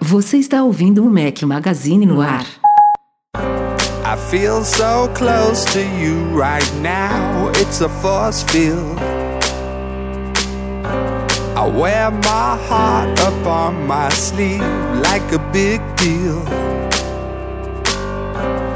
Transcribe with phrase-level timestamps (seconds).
[0.00, 2.46] Você está ouvindo o Mac Magazine no ar.
[3.36, 7.50] I feel so close to you right now.
[7.58, 9.15] It's a force field.
[11.56, 14.60] I wear my heart up on my sleeve
[15.02, 16.44] like a big deal.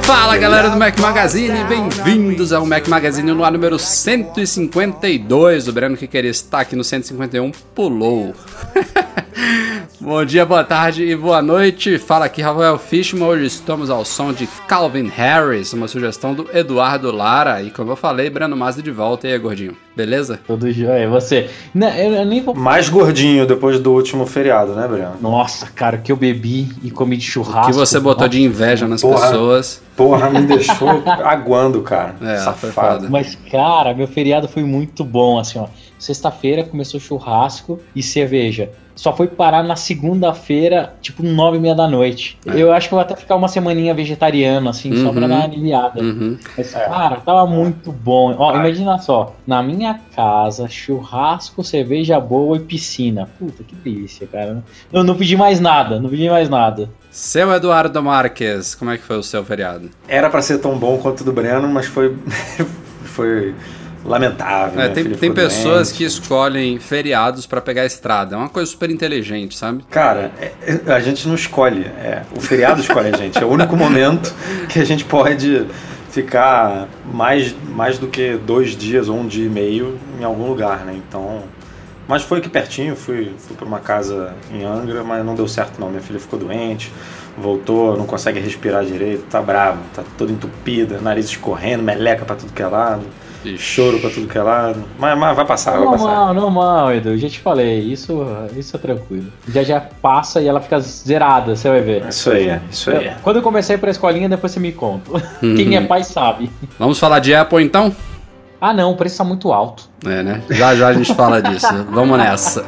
[0.00, 5.68] Fala galera do Mac Magazine, bem-vindos ao Mac Magazine no ar número 152.
[5.68, 8.34] O Breno que queria estar aqui no 151 pulou.
[10.00, 11.98] Bom dia, boa tarde e boa noite.
[11.98, 13.26] Fala aqui Rafael Fishman.
[13.28, 17.62] Hoje estamos ao som de Calvin Harris, uma sugestão do Eduardo Lara.
[17.62, 19.28] E como eu falei, Breno Mazzi de volta.
[19.28, 19.76] E aí, gordinho?
[19.94, 20.40] Beleza?
[20.46, 21.08] Tudo jóia.
[21.10, 21.50] Você?
[21.74, 22.54] Não, eu, eu nem vou.
[22.54, 25.16] Mais gordinho depois do último feriado, né, Breno?
[25.20, 27.70] Nossa, cara, que eu bebi e comi de churrasco.
[27.70, 29.20] que você botou de inveja nas Porra.
[29.28, 29.82] pessoas.
[29.96, 32.14] Porra, me deixou aguando, cara.
[32.22, 33.10] É, Safado.
[33.10, 35.66] Mas, cara, meu feriado foi muito bom, assim, ó.
[35.98, 38.70] Sexta-feira começou churrasco e cerveja.
[39.00, 42.36] Só foi parar na segunda-feira, tipo, nove e meia da noite.
[42.46, 42.50] É.
[42.60, 45.28] Eu acho que eu vou até ficar uma semaninha vegetariano, assim, só pra Uhum.
[45.28, 46.02] dar uma aliviada.
[46.02, 46.36] Uhum.
[46.54, 48.34] Mas, cara, tava muito bom.
[48.38, 53.26] Ó, imagina só, na minha casa, churrasco, cerveja boa e piscina.
[53.38, 54.62] Puta, que delícia, cara.
[54.92, 56.90] Eu não pedi mais nada, não pedi mais nada.
[57.10, 59.88] Seu Eduardo Marques, como é que foi o seu feriado?
[60.06, 62.14] Era pra ser tão bom quanto o do Breno, mas foi.
[63.04, 63.54] foi
[64.04, 64.80] lamentável.
[64.80, 65.98] É, Minha tem tem pessoas doente.
[65.98, 68.34] que escolhem feriados pra pegar a estrada.
[68.34, 69.84] É uma coisa super inteligente, sabe?
[69.90, 70.52] Cara, é-
[70.86, 71.84] é- a gente não escolhe.
[71.84, 73.38] É, o feriado escolhe a gente.
[73.38, 74.34] É o único momento
[74.68, 75.66] que a gente pode
[76.10, 80.84] ficar mais, mais do que dois dias ou um dia e meio em algum lugar,
[80.84, 80.94] né?
[80.96, 81.42] Então.
[82.08, 85.80] Mas foi aqui pertinho, fui, fui pra uma casa em Angra, mas não deu certo
[85.80, 85.88] não.
[85.88, 86.90] Minha filha ficou doente,
[87.38, 92.52] voltou, não consegue respirar direito, tá bravo, tá toda entupida, nariz escorrendo, meleca pra tudo
[92.52, 93.02] que é lado,
[93.44, 93.58] Ixi.
[93.58, 94.82] choro pra tudo que é lado.
[94.98, 96.04] Mas, mas vai passar, vai passar.
[96.04, 97.16] normal, normal, Edu.
[97.16, 98.24] Já te falei, isso,
[98.56, 99.32] isso é tranquilo.
[99.48, 102.06] Já já passa e ela fica zerada, você vai ver.
[102.08, 103.12] Isso aí, isso aí.
[103.22, 105.10] Quando eu comecei pra escolinha, depois você me conta.
[105.42, 105.56] Uhum.
[105.56, 106.50] Quem é pai sabe.
[106.78, 107.94] Vamos falar de Apple então?
[108.60, 109.88] Ah, não, o preço tá muito alto.
[110.04, 110.42] É, né?
[110.50, 111.66] Já já a gente fala disso.
[111.90, 112.64] Vamos nessa.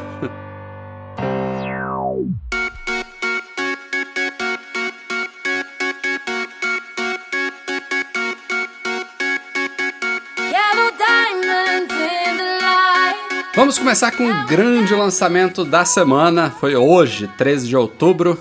[13.73, 16.51] Vamos começar com o grande lançamento da semana.
[16.51, 18.37] Foi hoje, 13 de outubro,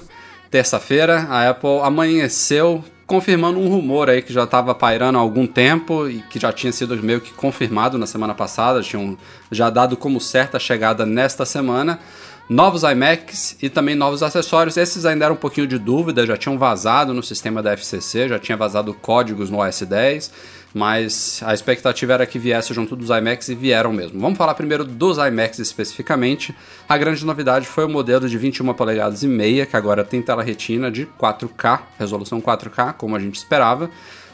[0.51, 1.27] terça-feira.
[1.31, 6.21] A Apple amanheceu confirmando um rumor aí que já estava pairando há algum tempo e
[6.29, 8.83] que já tinha sido meio que confirmado na semana passada.
[8.83, 9.17] Tinham
[9.51, 11.99] já dado como certa a chegada nesta semana.
[12.47, 14.77] Novos iMacs e também novos acessórios.
[14.77, 18.39] Esses ainda eram um pouquinho de dúvida, já tinham vazado no sistema da FCC, já
[18.39, 20.31] tinha vazado códigos no OS 10
[20.75, 24.19] mas a expectativa era que viesse junto dos iMacs e vieram mesmo.
[24.21, 26.55] Vamos falar primeiro dos iMacs especificamente.
[26.89, 30.43] A grande novidade foi o modelo de 21 polegadas e meia, que agora tem tela
[30.43, 33.91] retina de 4K, resolução 4K, como a gente esperava.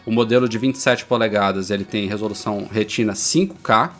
[0.06, 3.90] O modelo de 27 polegadas, ele tem resolução retina 5K.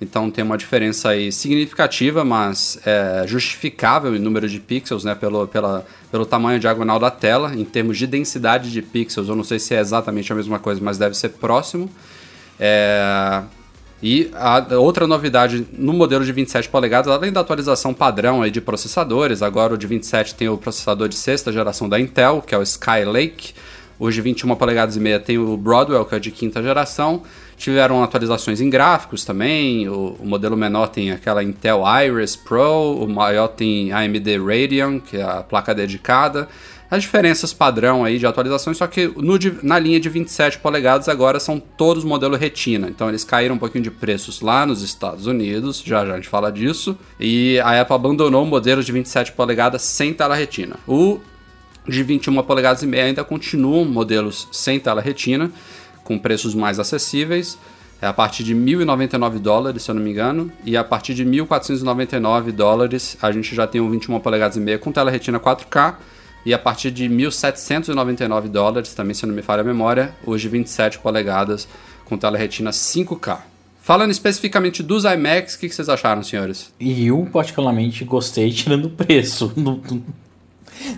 [0.00, 5.46] Então tem uma diferença aí significativa, mas é, justificável em número de pixels, né, pelo,
[5.46, 7.54] pela, pelo tamanho diagonal da tela.
[7.54, 10.80] Em termos de densidade de pixels, eu não sei se é exatamente a mesma coisa,
[10.82, 11.88] mas deve ser próximo.
[12.58, 13.42] É,
[14.02, 18.60] e a outra novidade no modelo de 27 polegadas, além da atualização padrão aí de
[18.60, 22.58] processadores, agora o de 27 tem o processador de sexta geração da Intel, que é
[22.58, 23.54] o Skylake.
[24.00, 27.22] Hoje 21 polegadas e meia tem o Broadwell, que é de quinta geração.
[27.62, 29.88] Tiveram atualizações em gráficos também.
[29.88, 35.18] O, o modelo menor tem aquela Intel Iris Pro, o maior tem AMD Radeon, que
[35.18, 36.48] é a placa dedicada.
[36.90, 41.38] As diferenças padrão aí de atualizações, só que no na linha de 27 polegadas agora
[41.38, 42.88] são todos modelo retina.
[42.88, 46.28] Então eles caíram um pouquinho de preços lá nos Estados Unidos, já já a gente
[46.28, 46.98] fala disso.
[47.20, 50.74] E a Apple abandonou o modelo de 27 polegadas sem tela retina.
[50.84, 51.20] O
[51.86, 55.50] de 21 polegadas e meia ainda continuam modelos sem tela retina,
[56.04, 57.58] com preços mais acessíveis.
[58.00, 61.24] É a partir de 1.099 dólares, se eu não me engano, e a partir de
[61.24, 65.94] 1.499 dólares a gente já tem um 21 polegadas e meia com tela retina 4K,
[66.44, 70.98] e a partir de 1.799 dólares, também se não me falha a memória, hoje 27
[70.98, 71.68] polegadas
[72.04, 73.38] com tela retina 5K.
[73.80, 76.72] Falando especificamente dos iMacs, o que que vocês acharam, senhores?
[76.80, 79.52] Eu, particularmente, gostei tirando o preço.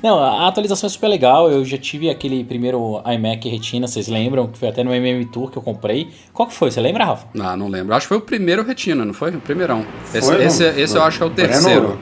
[0.02, 1.50] Não, não- Não, a atualização é super legal.
[1.50, 4.46] Eu já tive aquele primeiro iMac Retina, vocês lembram?
[4.46, 6.08] Que foi até no MM Tour que eu comprei.
[6.32, 6.70] Qual que foi?
[6.70, 7.26] Você lembra, Rafa?
[7.40, 7.94] Ah, não lembro.
[7.94, 9.30] Acho que foi o primeiro Retina, não foi?
[9.30, 9.84] O primeirão.
[10.14, 10.44] Esse, Foi, não?
[10.44, 11.98] esse, esse eu acho que é o Breno- terceiro.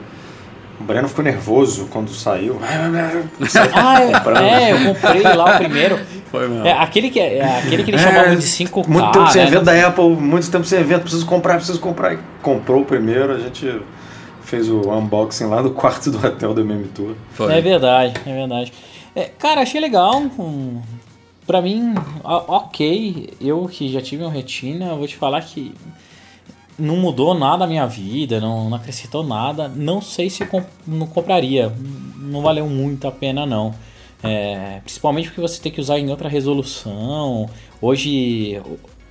[0.79, 2.59] O Breno ficou nervoso quando saiu.
[3.73, 4.01] Ah,
[4.41, 5.99] é, é, eu comprei lá o primeiro.
[6.31, 6.65] Foi mesmo.
[6.65, 8.87] É aquele que, é, aquele que eles É, chamavam de 5K.
[8.87, 9.47] Muito tempo sem né?
[9.47, 12.13] evento da Apple, muito tempo sem evento, preciso comprar, preciso comprar.
[12.13, 13.79] E comprou o primeiro, a gente
[14.53, 17.15] fez o unboxing lá do quarto do hotel do MM Tour.
[17.31, 17.51] Foi.
[17.51, 18.71] É verdade, é verdade.
[19.15, 20.21] É, cara, achei legal.
[20.37, 20.79] Um,
[21.47, 23.31] pra mim, ok.
[23.41, 25.73] Eu que já tive um Retina, vou te falar que
[26.77, 29.67] não mudou nada na minha vida, não, não acrescentou nada.
[29.67, 31.73] Não sei se com- não compraria.
[32.19, 33.73] Não valeu muito a pena, não.
[34.21, 37.49] É, principalmente porque você tem que usar em outra resolução.
[37.81, 38.61] Hoje,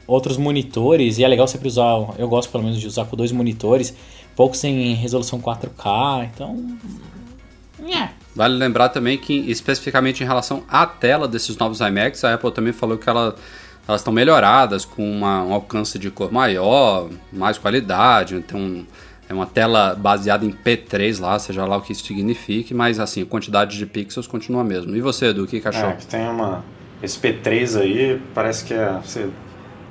[0.06, 2.14] outros monitores, e é legal sempre usar.
[2.16, 3.92] Eu gosto pelo menos de usar com dois monitores,
[4.36, 6.76] poucos em resolução 4K, então.
[7.88, 8.08] É.
[8.34, 12.72] Vale lembrar também que, especificamente em relação à tela desses novos iMacs, a Apple também
[12.72, 13.34] falou que ela-
[13.86, 18.86] elas estão melhoradas, com uma- um alcance de cor maior, mais qualidade, tem um-
[19.28, 23.22] é uma tela baseada em P3 lá, seja lá o que isso signifique, mas assim,
[23.22, 24.96] a quantidade de pixels continua a mesma.
[24.96, 25.90] E você, Edu, o que, que achou?
[25.90, 26.64] É, que tem uma.
[27.02, 28.98] Esse P3 aí parece que é.
[29.04, 29.28] Você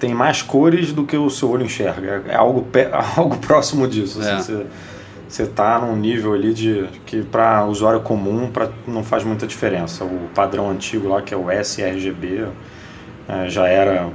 [0.02, 2.24] tem mais cores do que o seu olho enxerga.
[2.28, 4.20] É algo, pe- algo próximo disso.
[4.20, 4.38] assim, É.
[4.38, 4.66] você,
[5.30, 6.90] você tá num nível ali de.
[7.06, 10.04] que para usuário comum pra, não faz muita diferença.
[10.04, 12.48] O padrão antigo lá, que é o sRGB,
[13.30, 14.10] é, já era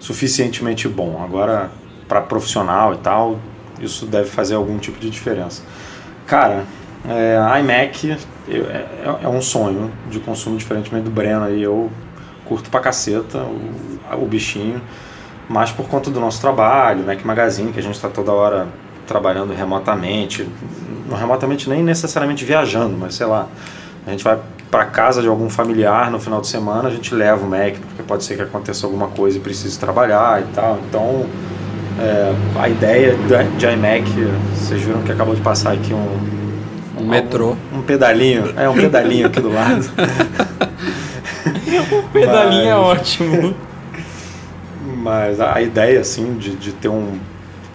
[0.00, 1.22] suficientemente bom.
[1.22, 1.70] Agora,
[2.08, 3.38] para profissional e tal,
[3.80, 5.62] isso deve fazer algum tipo de diferença.
[6.26, 6.64] Cara,
[7.08, 8.16] é, iMac
[8.48, 8.86] eu- é,
[9.24, 11.62] é um sonho de consumo, diferentemente do Breno aí.
[11.62, 11.90] Eu
[12.46, 14.80] curto pra caceta o, o bichinho,
[15.48, 18.68] mas por conta do nosso trabalho, Mac Magazine, que a gente está toda hora
[19.06, 20.46] trabalhando remotamente,
[21.08, 23.46] não remotamente nem necessariamente viajando, mas sei lá,
[24.06, 24.38] a gente vai
[24.70, 28.02] para casa de algum familiar no final de semana, a gente leva o Mac, porque
[28.02, 30.78] pode ser que aconteça alguma coisa e precise trabalhar e tal.
[30.86, 31.24] Então,
[31.98, 33.16] é, a ideia
[33.56, 34.04] de iMac,
[34.54, 36.18] vocês viram que acabou de passar aqui um,
[37.00, 37.56] Um metrô.
[37.72, 39.88] um, um pedalinho, é um pedalinho aqui do lado.
[42.12, 43.54] Pedalinho é Mas- ótimo.
[44.98, 47.18] Mas a ideia, assim, de, de ter um.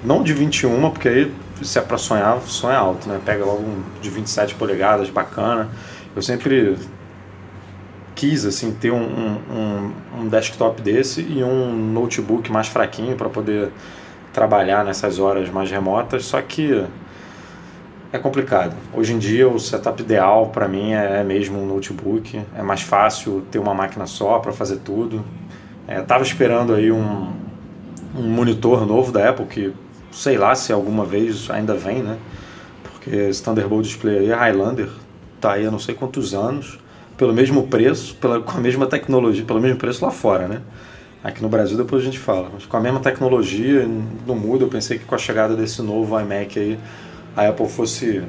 [0.04, 3.20] Não de 21, porque aí, se é pra sonhar, sonha alto, né?
[3.26, 5.70] Pega logo um de 27 polegadas, bacana.
[6.16, 6.76] Eu sempre
[8.16, 9.92] quis, assim, ter um, um, um-
[10.22, 13.70] um desktop desse e um notebook mais fraquinho para poder
[14.32, 16.84] trabalhar nessas horas mais remotas, só que
[18.12, 18.76] é complicado.
[18.94, 22.40] Hoje em dia, o setup ideal para mim é, é mesmo um notebook.
[22.56, 25.24] É mais fácil ter uma máquina só para fazer tudo.
[25.88, 27.32] É, tava esperando aí um,
[28.16, 29.74] um monitor novo da Apple que
[30.12, 32.18] sei lá se alguma vez ainda vem, né?
[32.84, 34.90] Porque esse Thunderbolt Display aí, Highlander,
[35.42, 36.80] tá aí há não sei quantos anos,
[37.18, 40.62] pelo mesmo preço, pela, com a mesma tecnologia, pelo mesmo preço lá fora, né?
[41.24, 43.88] Aqui no Brasil depois a gente fala, mas com a mesma tecnologia,
[44.28, 44.66] não muda.
[44.66, 46.80] Eu pensei que com a chegada desse novo iMac aí,
[47.36, 48.24] a Apple fosse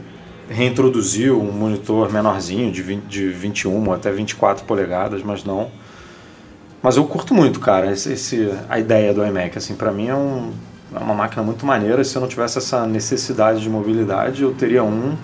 [0.49, 5.71] reintroduzir um monitor menorzinho, de, 20, de 21 até 24 polegadas, mas não.
[6.85, 9.57] Mas eu curto muito, cara, esse, esse- a ideia do iMac.
[9.57, 10.53] Assim, para mim é, um,
[10.95, 12.05] é uma máquina muito maneira.
[12.05, 15.17] Se eu não tivesse essa necessidade de mobilidade, eu teria um,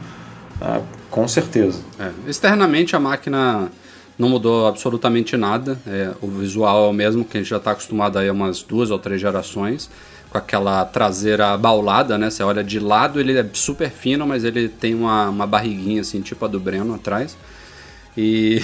[0.58, 0.80] é,
[1.10, 1.78] com certeza.
[1.98, 3.70] É, externamente a máquina
[4.18, 5.78] não mudou absolutamente nada.
[5.86, 8.62] É, o visual é o mesmo que a gente já está acostumado aí há umas
[8.62, 9.90] duas ou três gerações,
[10.30, 12.30] com aquela traseira baulada, né?
[12.30, 16.22] Você olha de lado, ele é super fino, mas ele tem uma, uma barriguinha assim,
[16.22, 17.36] tipo a do Breno atrás.
[18.22, 18.62] E,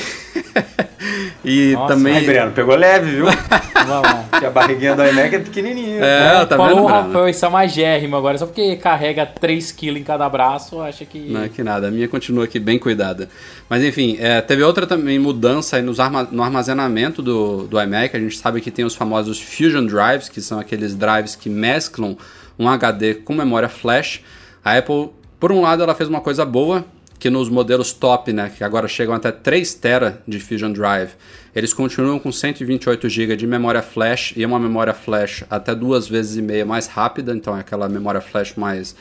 [1.45, 2.17] e Nossa, também.
[2.19, 3.27] Aí, Breno, pegou leve, viu?
[4.31, 6.05] Porque a barriguinha do iMac é pequenininha.
[6.05, 7.13] É, tá vendo, Porra, Breno?
[7.13, 8.37] foi isso é magérrimo agora.
[8.37, 11.19] Só porque carrega 3kg em cada braço, acha que.
[11.21, 13.29] Não é que nada, a minha continua aqui bem cuidada.
[13.69, 18.17] Mas enfim, é, teve outra também mudança aí nos arma- no armazenamento do, do iMac.
[18.17, 22.17] A gente sabe que tem os famosos Fusion Drives, que são aqueles drives que mesclam
[22.59, 24.21] um HD com memória flash.
[24.65, 26.85] A Apple, por um lado, ela fez uma coisa boa,
[27.19, 31.11] que nos modelos top, né, que agora chegam até 3 TB de Fusion Drive,
[31.55, 36.37] eles continuam com 128 GB de memória flash e uma memória flash até duas vezes
[36.37, 38.95] e meia mais rápida, então é aquela memória flash mais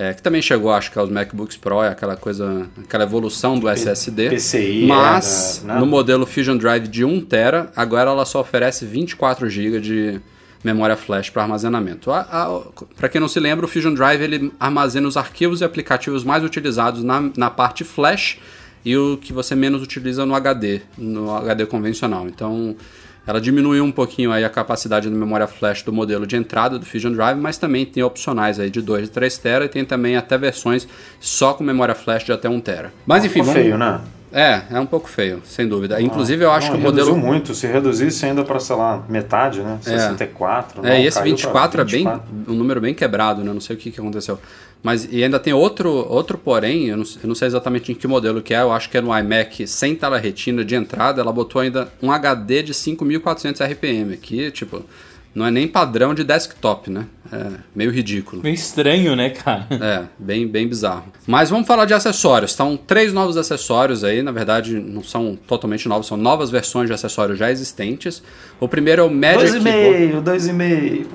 [0.00, 3.68] é, que também chegou, acho que aos MacBooks Pro, é aquela coisa, aquela evolução do
[3.68, 4.30] SSD.
[4.30, 5.80] PCI, Mas é, da- né?
[5.80, 10.20] no modelo Fusion Drive de 1 TB, agora ela só oferece 24 GB de
[10.62, 12.10] memória flash para armazenamento.
[12.96, 16.42] Para quem não se lembra, o Fusion Drive ele armazena os arquivos e aplicativos mais
[16.42, 18.38] utilizados na, na parte flash
[18.84, 22.26] e o que você menos utiliza no HD, no HD convencional.
[22.26, 22.76] Então,
[23.26, 26.86] ela diminuiu um pouquinho aí a capacidade da memória flash do modelo de entrada do
[26.86, 30.16] Fusion Drive, mas também tem opcionais aí de 2 e 3 TB e tem também
[30.16, 30.88] até versões
[31.20, 32.88] só com memória flash de até 1 TB.
[33.06, 33.62] Mas enfim, Ficou vamos...
[33.62, 34.00] feio, né?
[34.32, 36.00] É, é um pouco feio, sem dúvida.
[36.00, 37.08] Inclusive, eu acho Não, que o modelo.
[37.08, 37.54] reduziu muito.
[37.54, 39.78] Se reduzisse ainda para, sei lá, metade, né?
[39.82, 40.84] 64.
[40.84, 42.22] É, não, e esse caiu pra 24 é bem 24.
[42.48, 43.52] um número bem quebrado, né?
[43.52, 44.38] Não sei o que, que aconteceu.
[44.82, 48.06] Mas e ainda tem outro, outro porém, eu não, eu não sei exatamente em que
[48.06, 51.32] modelo que é, eu acho que é no iMac sem tela retina de entrada, ela
[51.32, 54.84] botou ainda um HD de 5400 RPM, que, tipo,
[55.38, 57.06] não é nem padrão de desktop, né?
[57.30, 58.42] É meio ridículo.
[58.42, 59.66] Meio estranho, né, cara?
[59.80, 61.04] É, bem, bem bizarro.
[61.26, 62.50] Mas vamos falar de acessórios.
[62.52, 66.94] Estão três novos acessórios aí, na verdade não são totalmente novos, são novas versões de
[66.94, 68.22] acessórios já existentes.
[68.58, 71.06] O primeiro é o Magic Dois e meio, dois e meio.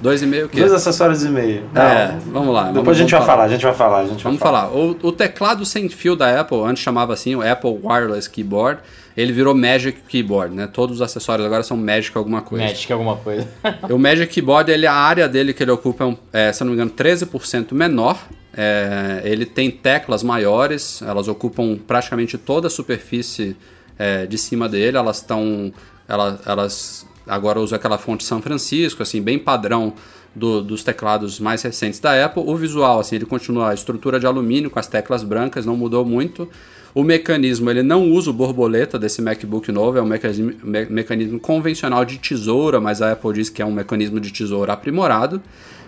[0.00, 0.60] Dois e meio o quê?
[0.60, 1.62] Dois acessórios e meio.
[1.74, 2.64] É, Não, vamos lá.
[2.72, 4.48] Depois vamos- a gente vamos vai falar, a gente vai falar, a gente Vamos vai
[4.52, 4.68] falar.
[4.74, 8.80] O, o teclado sem fio da Apple, antes chamava assim o Apple Wireless Keyboard,
[9.20, 10.66] ele virou Magic Keyboard, né?
[10.66, 12.64] Todos os acessórios agora são Magic alguma coisa.
[12.64, 13.48] Magic alguma coisa.
[13.90, 16.68] O Magic Keyboard, ele, a área dele que ele ocupa é, um- é, se não
[16.70, 18.18] me engano, 13% menor.
[18.56, 23.56] É, ele tem teclas maiores, elas ocupam praticamente toda a superfície
[23.98, 24.96] é, de cima dele.
[24.96, 25.72] Elas estão.
[26.08, 29.92] Elas, elas agora usam aquela fonte São Francisco, assim, bem padrão
[30.34, 32.42] do- dos teclados mais recentes da Apple.
[32.46, 36.04] O visual, assim, ele continua a estrutura de alumínio com as teclas brancas, não mudou
[36.04, 36.48] muito.
[36.94, 41.38] O mecanismo, ele não usa o borboleta desse MacBook novo, é um mecanismo, me- mecanismo
[41.38, 45.40] convencional de tesoura, mas a Apple diz que é um mecanismo de tesoura aprimorado.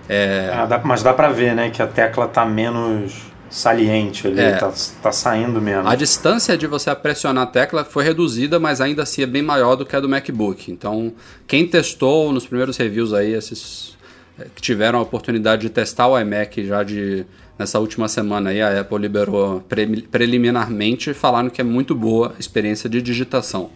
[0.09, 4.41] É, Ah, dá- mas dá pra ver, né, que a tecla tá menos saliente ali,
[4.41, 4.53] É.
[4.53, 5.87] tá, tá saindo menos.
[5.91, 9.75] A distância de você pressionar a tecla foi reduzida, mas ainda assim é bem maior
[9.77, 10.71] do que a do MacBook.
[10.71, 11.13] Então,
[11.49, 13.97] quem testou nos primeiros reviews aí, esses
[14.39, 17.25] eh, que tiveram a oportunidade de testar o iMac já de
[17.61, 22.41] nessa última semana aí, a Apple liberou pre- preliminarmente, falaram que é muito boa a
[22.41, 23.69] experiência de digitação.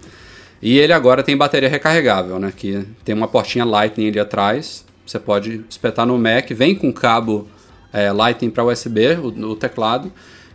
[0.63, 2.51] E ele agora tem bateria recarregável, né?
[2.57, 4.87] Que tem uma portinha Lightning ali atrás.
[5.07, 7.47] Você pode espetar no Mac, vem com cabo
[7.93, 10.11] é, Lightning para USB, o, o teclado.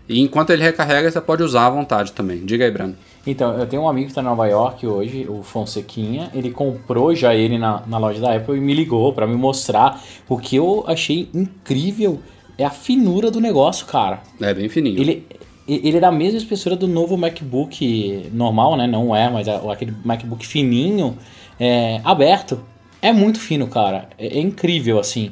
[0.07, 2.43] E enquanto ele recarrega, você pode usar à vontade também.
[2.43, 2.95] Diga aí, Breno.
[3.27, 6.31] Então, eu tenho um amigo que tá em Nova York hoje, o Fonsequinha.
[6.33, 10.01] Ele comprou já ele na, na loja da Apple e me ligou pra me mostrar.
[10.27, 12.19] O que eu achei incrível
[12.59, 14.21] é a finura do negócio, cara.
[14.41, 14.99] É bem fininho.
[14.99, 15.25] Ele,
[15.67, 18.85] ele é da mesma espessura do novo MacBook normal, né?
[18.85, 21.17] Não é, mas é aquele MacBook fininho,
[21.59, 22.61] é, aberto.
[23.01, 24.09] É muito fino, cara.
[24.17, 25.31] É, é incrível, assim.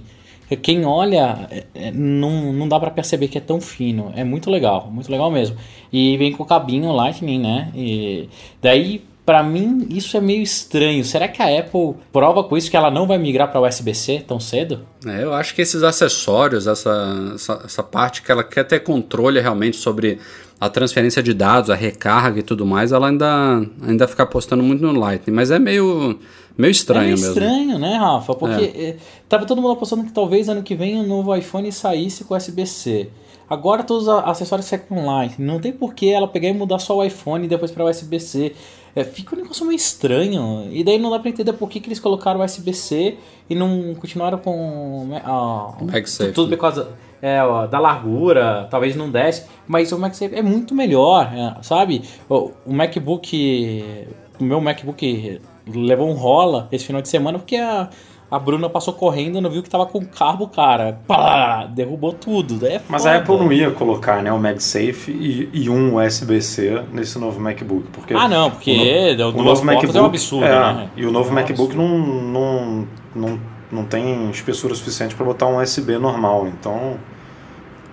[0.62, 4.14] Quem olha, é, é, não, não dá pra perceber que é tão fino.
[4.16, 5.58] É muito legal, muito legal mesmo.
[5.92, 7.70] E vem com o cabinho Lightning, né?
[7.76, 8.30] E
[8.62, 11.04] daí, pra mim, isso é meio estranho.
[11.04, 14.40] Será que a Apple prova com isso que ela não vai migrar pra USB-C tão
[14.40, 14.88] cedo?
[15.06, 19.42] É, eu acho que esses acessórios, essa, essa, essa parte que ela quer ter controle
[19.42, 20.18] realmente sobre
[20.62, 24.82] a transferência de dados, a recarga e tudo mais, ela ainda, ainda fica apostando muito
[24.82, 25.36] no Lightning.
[25.36, 26.18] Mas é meio,
[26.58, 27.34] meio estranho é meio mesmo.
[27.34, 28.34] estranho, né, Rafa?
[28.34, 28.96] Porque eh,
[29.28, 33.10] tava todo mundo apostando que talvez ano que vem o novo iPhone saísse com USB-C.
[33.50, 35.46] Agora todos os acessórios saem com Lightning.
[35.46, 38.54] Não tem por que ela pegar e mudar só o iPhone e depois para USB-C.
[38.98, 40.70] É, fica um negócio meio estranho.
[40.72, 43.16] E daí não dá pra entender por que, que eles colocaram o USB-C
[43.48, 46.56] e não continuaram com né, a, MagSafe, tudo né?
[46.56, 46.90] por causa
[47.22, 52.02] é, ó, da largura, talvez não desce, mas o MagSafe é muito melhor, é, sabe?
[52.28, 54.08] O, o MacBook,
[54.40, 57.92] o meu MacBook levou um rola esse final de semana porque a,
[58.30, 61.00] a Bruna passou correndo e não viu que tava com carbo, cara.
[61.08, 62.66] Pá, derrubou tudo.
[62.66, 67.18] É Mas a Apple não ia colocar né, o MagSafe e, e um USB-C nesse
[67.18, 67.88] novo MacBook.
[67.94, 70.90] Porque Ah, não, porque o, deu o duas novo MacBook é um absurdo, é, né?
[70.98, 73.40] E o novo É um MacBook não, não, não,
[73.72, 76.48] não tem espessura suficiente para botar um USB normal.
[76.48, 76.98] Então,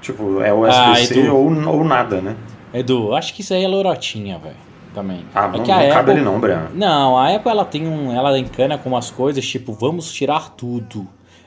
[0.00, 1.35] tipo, é USB-C Edu.
[1.37, 2.35] ou, ou nada, né?
[2.73, 4.63] Edu, acho que isso aí é lorotinha, velho.
[4.95, 5.25] Também.
[5.35, 6.69] Ah, é não, que a não cabe Apple- ele não, Breno.
[6.75, 11.07] Não, a Apple ela tem um, ela encana com umas coisas tipo, vamos tirar tudo.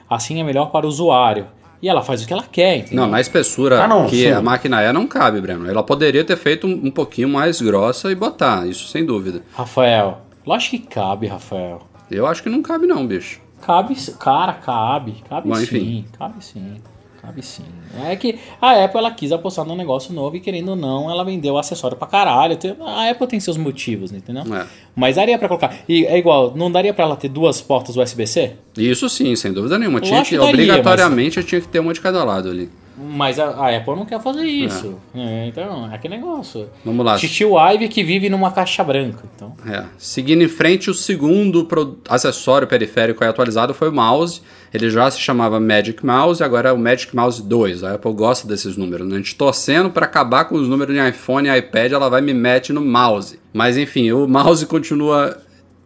[0.09, 1.47] Assim é melhor para o usuário.
[1.81, 2.97] E ela faz o que ela quer, entendeu?
[3.03, 4.31] Não, na espessura Ah, não, que sim.
[4.31, 5.69] a máquina é, não cabe, Breno.
[5.69, 9.41] Ela poderia ter feito um, um pouquinho mais grossa e botar, isso sem dúvida.
[9.53, 11.81] Rafael, lógico que cabe, Rafael.
[12.09, 13.39] Eu acho que não cabe não, bicho.
[13.61, 15.15] Cabe, cara, cabe.
[15.29, 16.05] Cabe Bom, sim, enfim.
[16.17, 16.75] cabe sim.
[17.21, 17.63] Cabe sim.
[18.05, 21.23] É que a Apple ela quis apostar num negócio novo e querendo ou não, ela
[21.23, 22.57] vendeu o acessório pra caralho.
[22.85, 24.43] A Apple tem seus motivos, entendeu?
[24.55, 24.65] É.
[24.95, 25.75] Mas daria pra colocar.
[25.89, 28.53] E é igual, não daria pra ela ter duas portas USB-C?
[28.77, 29.99] Isso sim, sem dúvida nenhuma.
[29.99, 32.69] Tinha que, daria, obrigatoriamente tinha que ter uma de cada lado ali.
[32.97, 34.97] Mas a, a Apple não quer fazer isso.
[35.13, 36.67] É, então, é que negócio.
[36.83, 37.15] Vamos lá.
[37.17, 39.23] Titio Ive que vive numa caixa branca.
[39.35, 39.55] Então.
[39.67, 39.83] É.
[39.97, 41.67] Seguindo em frente, o segundo
[42.09, 44.41] acessório periférico atualizado foi o mouse.
[44.73, 47.83] Ele já se chamava Magic Mouse e agora é o Magic Mouse 2.
[47.83, 49.15] A Apple gosta desses números, né?
[49.15, 52.33] A gente torcendo para acabar com os números de iPhone e iPad, ela vai me
[52.33, 53.39] mete no mouse.
[53.53, 55.37] Mas enfim, o mouse continua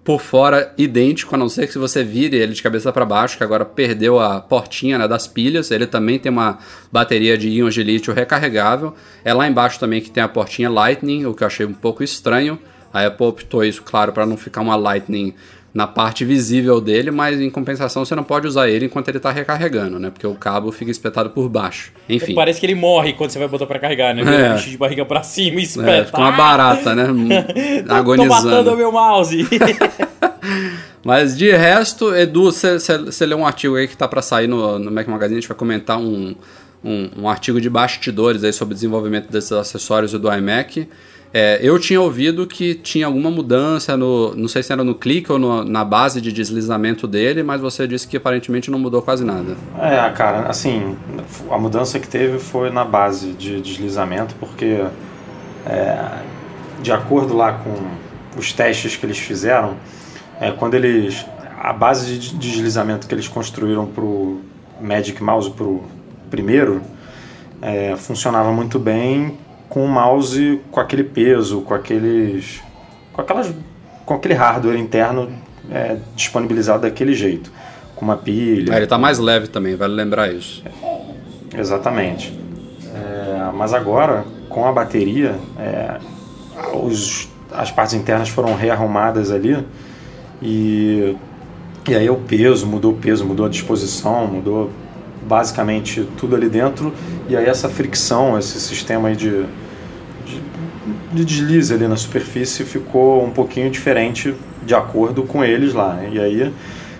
[0.03, 3.37] por fora idêntico, a não ser que se você vire ele de cabeça para baixo,
[3.37, 5.69] que agora perdeu a portinha né, das pilhas.
[5.69, 6.57] Ele também tem uma
[6.91, 8.95] bateria de íons de lítio recarregável.
[9.23, 12.03] É lá embaixo também que tem a portinha Lightning, o que eu achei um pouco
[12.03, 12.57] estranho.
[12.91, 15.33] A Apple optou isso, claro, para não ficar uma Lightning
[15.73, 19.31] na parte visível dele, mas em compensação você não pode usar ele enquanto ele está
[19.31, 20.09] recarregando, né?
[20.09, 21.93] Porque o cabo fica espetado por baixo.
[22.09, 22.35] Enfim.
[22.35, 24.21] Parece que ele morre quando você vai botar pra carregar, né?
[24.23, 24.41] É.
[24.51, 24.55] É.
[24.55, 26.05] de barriga pra cima e É, espeta.
[26.07, 27.05] fica uma barata, né?
[27.87, 28.29] Tô Agonizando.
[28.49, 29.47] matando o meu mouse.
[31.03, 34.91] Mas de resto, Edu, você leu um artigo aí que tá para sair no, no
[34.91, 36.35] Mac Magazine, a gente vai comentar um,
[36.83, 40.87] um, um artigo de bastidores aí sobre o desenvolvimento desses acessórios do iMac.
[41.33, 44.35] É, eu tinha ouvido que tinha alguma mudança no.
[44.35, 47.87] Não sei se era no clique ou no- na base de deslizamento dele, mas você
[47.87, 49.55] disse que aparentemente não mudou quase nada.
[49.79, 50.97] É, cara, assim,
[51.49, 54.83] a mudança que teve foi na base de deslizamento, porque
[55.65, 56.05] é,
[56.81, 57.75] de acordo lá com
[58.37, 59.75] os testes que eles fizeram,
[60.39, 61.25] é, quando eles.
[61.63, 64.41] A base de deslizamento que eles construíram para o
[64.81, 65.83] Magic Mouse, para o
[66.29, 66.81] primeiro,
[67.61, 69.37] é, funcionava muito bem
[69.71, 72.61] com o mouse com aquele peso, com aqueles.
[73.13, 73.53] com, aquelas,
[74.05, 75.31] com aquele hardware interno
[75.71, 77.49] é, disponibilizado daquele jeito.
[77.95, 78.73] Com uma pilha.
[78.73, 80.61] É, ele tá mais leve também, vale lembrar isso.
[81.57, 82.37] Exatamente.
[82.93, 85.99] É, mas agora, com a bateria, é,
[86.73, 89.65] os, as partes internas foram rearrumadas ali
[90.41, 91.15] e,
[91.87, 94.69] e aí o peso, mudou o peso, mudou a disposição, mudou
[95.31, 96.93] basicamente tudo ali dentro
[97.29, 99.45] e aí essa fricção, esse sistema de,
[100.25, 100.41] de,
[101.13, 106.01] de deslize ali na superfície ficou um pouquinho diferente de acordo com eles lá.
[106.11, 106.53] E aí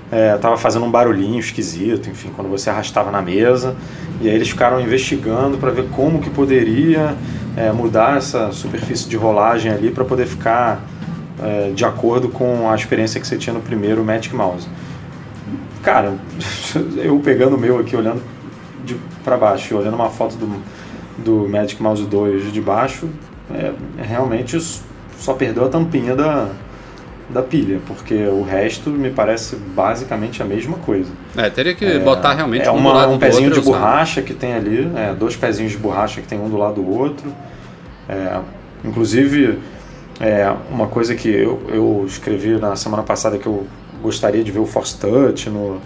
[0.09, 3.75] é, tava fazendo um barulhinho esquisito, enfim, quando você arrastava na mesa.
[4.21, 7.13] E aí eles ficaram investigando para ver como que poderia
[7.57, 10.81] é, mudar essa superfície de rolagem ali para poder ficar
[11.43, 14.69] é, de acordo com a experiência que você tinha no primeiro Magic Mouse.
[15.83, 16.13] Cara,
[16.97, 18.21] eu pegando o meu aqui, olhando
[18.85, 20.61] de para baixo, e olhando uma foto do,
[21.17, 23.07] do Magic Mouse 2 de baixo,
[23.53, 24.57] é, realmente
[25.17, 26.50] só perdeu a tampinha da,
[27.29, 31.11] da pilha, porque o resto me parece basicamente a mesma coisa.
[31.38, 34.53] É, teria que botar realmente É um uma- um pezinho outro de borracha que tem
[34.53, 37.31] ali, é, dois pezinhos de borracha que tem um do lado do outro.
[38.09, 38.39] É,
[38.83, 39.59] inclusive,
[40.20, 43.67] é, uma coisa que eu, eu escrevi na semana passada que eu
[44.01, 45.79] gostaria de ver o Force Touch no,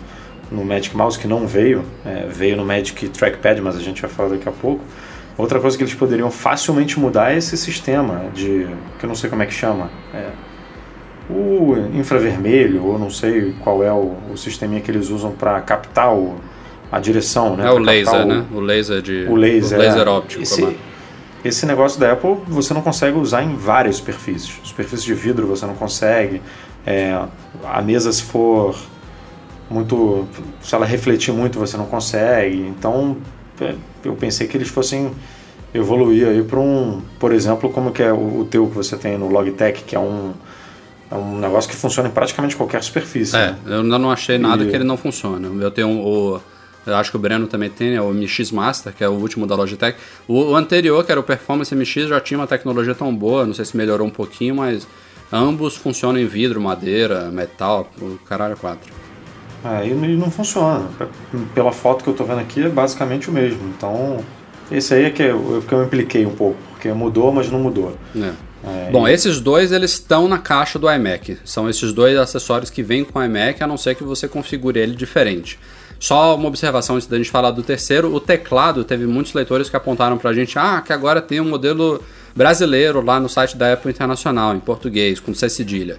[0.51, 4.09] no Magic Mouse, que não veio, é, veio no Magic Trackpad, mas a gente vai
[4.09, 4.81] falar daqui a pouco.
[5.37, 8.67] Outra coisa que eles poderiam facilmente mudar é esse sistema de.
[8.97, 9.89] que eu não sei como é que chama.
[10.13, 10.29] É,
[11.29, 16.13] o infravermelho, ou não sei qual é o, o sisteminha que eles usam para captar
[16.13, 16.35] o,
[16.91, 17.67] a direção, né?
[17.67, 18.45] É o laser, o- né?
[18.53, 19.25] O laser de.
[19.27, 20.09] O laser, o laser é.
[20.09, 20.43] óptico.
[20.43, 20.77] Esse,
[21.43, 24.59] esse negócio da Apple você não consegue usar em várias superfícies.
[24.63, 26.41] Superfície de vidro você não consegue.
[26.85, 27.19] É,
[27.63, 28.75] a mesa se for
[29.69, 30.27] muito,
[30.61, 32.57] se ela refletir muito você não consegue.
[32.57, 33.17] Então
[33.59, 35.11] é, eu pensei que eles fossem
[35.73, 39.17] evoluir aí para um, por exemplo, como que é o, o teu que você tem
[39.17, 40.33] no Logitech, que é um
[41.11, 43.35] é um negócio que funciona em praticamente qualquer superfície.
[43.35, 43.57] É, né?
[43.67, 45.47] eu ainda não achei nada E- que ele não funciona.
[45.61, 46.41] Eu tenho o.
[46.85, 49.47] Eu acho que o Breno também tem, né, o MX Master, que é o último
[49.47, 49.97] da Logitech.
[50.27, 53.55] O, o anterior, que era o Performance MX, já tinha uma tecnologia tão boa, não
[53.55, 54.87] sei se melhorou um pouquinho, mas
[55.35, 58.91] ambos funcionam em vidro, madeira, metal, o caralho 4.
[59.63, 60.87] É, e não- não funciona.
[61.53, 63.59] Pela foto que eu tô vendo aqui, é basicamente o mesmo.
[63.75, 64.19] Então,
[64.71, 67.97] esse aí é que eu, que eu impliquei um pouco, porque mudou, mas não mudou.
[68.15, 68.31] É.
[68.67, 71.37] É, Bom, e- esses dois eles estão na caixa do iMac.
[71.45, 74.79] São esses dois acessórios que vêm com o iMac, a não ser que você configure
[74.79, 75.59] ele diferente.
[75.99, 79.75] Só uma observação antes da gente falar do terceiro, o teclado teve muitos leitores que
[79.75, 82.03] apontaram pra gente, ah, que agora tem um modelo
[82.35, 85.97] brasileiro lá no site da Apple Internacional, em português, com C cedilha.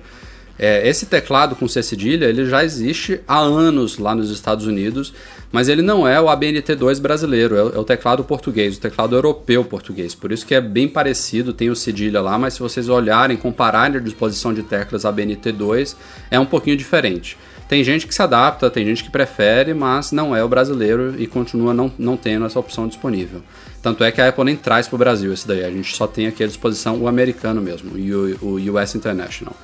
[0.59, 5.13] É, esse teclado com C cedilha, ele já existe há anos lá nos Estados Unidos,
[5.53, 9.15] mas ele não é o ABNT2 brasileiro, é o, é o teclado português, o teclado
[9.15, 10.15] europeu português.
[10.15, 13.97] Por isso que é bem parecido, tem o cedilha lá, mas se vocês olharem, compararem
[13.97, 15.95] a disposição de teclas ABNT2,
[16.31, 17.37] é um pouquinho diferente.
[17.69, 21.27] Tem gente que se adapta, tem gente que prefere, mas não é o brasileiro e
[21.27, 23.43] continua não, não tendo essa opção disponível.
[23.83, 26.07] Tanto é que a Apple nem traz para o Brasil esse daí, a gente só
[26.07, 29.55] tem aqui à disposição o americano mesmo, o, o US International.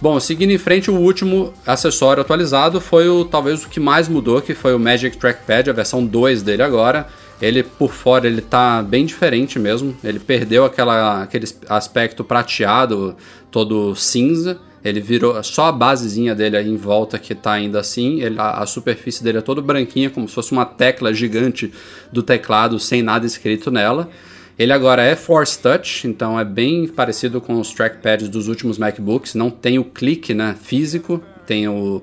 [0.00, 4.42] Bom, seguindo em frente, o último acessório atualizado foi o talvez o que mais mudou,
[4.42, 7.06] que foi o Magic Trackpad, a versão 2 dele agora.
[7.40, 9.96] Ele por fora ele tá bem diferente mesmo.
[10.04, 13.16] Ele perdeu aquela, aquele aspecto prateado,
[13.50, 14.58] todo cinza.
[14.84, 18.20] Ele virou só a basezinha dele aí em volta que tá ainda assim.
[18.20, 21.72] Ele, a, a superfície dele é toda branquinha, como se fosse uma tecla gigante
[22.12, 24.10] do teclado sem nada escrito nela.
[24.58, 29.34] Ele agora é Force Touch, então é bem parecido com os trackpads dos últimos MacBooks.
[29.34, 32.02] Não tem o clique né, físico, tem o,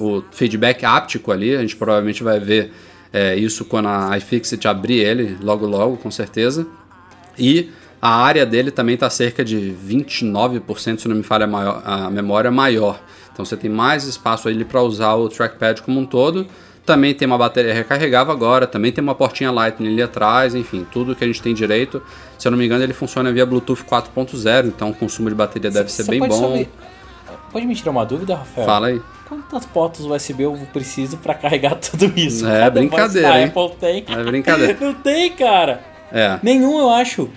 [0.00, 1.54] o feedback áptico ali.
[1.54, 2.72] A gente provavelmente vai ver
[3.12, 6.66] é, isso quando a iFixit abrir ele, logo logo, com certeza.
[7.38, 7.70] E
[8.06, 12.10] a área dele também está cerca de 29%, se não me falha a, maior, a
[12.10, 13.00] memória, maior.
[13.32, 16.46] Então você tem mais espaço ali para usar o trackpad como um todo.
[16.84, 21.16] Também tem uma bateria recarregável agora, também tem uma portinha Lightning ali atrás, enfim, tudo
[21.16, 22.02] que a gente tem direito.
[22.38, 25.70] Se eu não me engano, ele funciona via Bluetooth 4.0, então o consumo de bateria
[25.70, 26.30] deve ser bem bom.
[26.30, 26.68] saber-
[27.50, 28.66] Pode me tirar uma dúvida, Rafael?
[28.66, 29.00] Fala aí.
[29.26, 32.46] Quantas portas USB eu preciso pra carregar tudo isso?
[32.46, 33.46] É Cada brincadeira, hein?
[33.46, 34.04] Apple tem.
[34.06, 34.76] É brincadeira.
[34.84, 35.80] Não tem, cara.
[36.12, 36.38] É.
[36.42, 37.30] Nenhum, eu acho.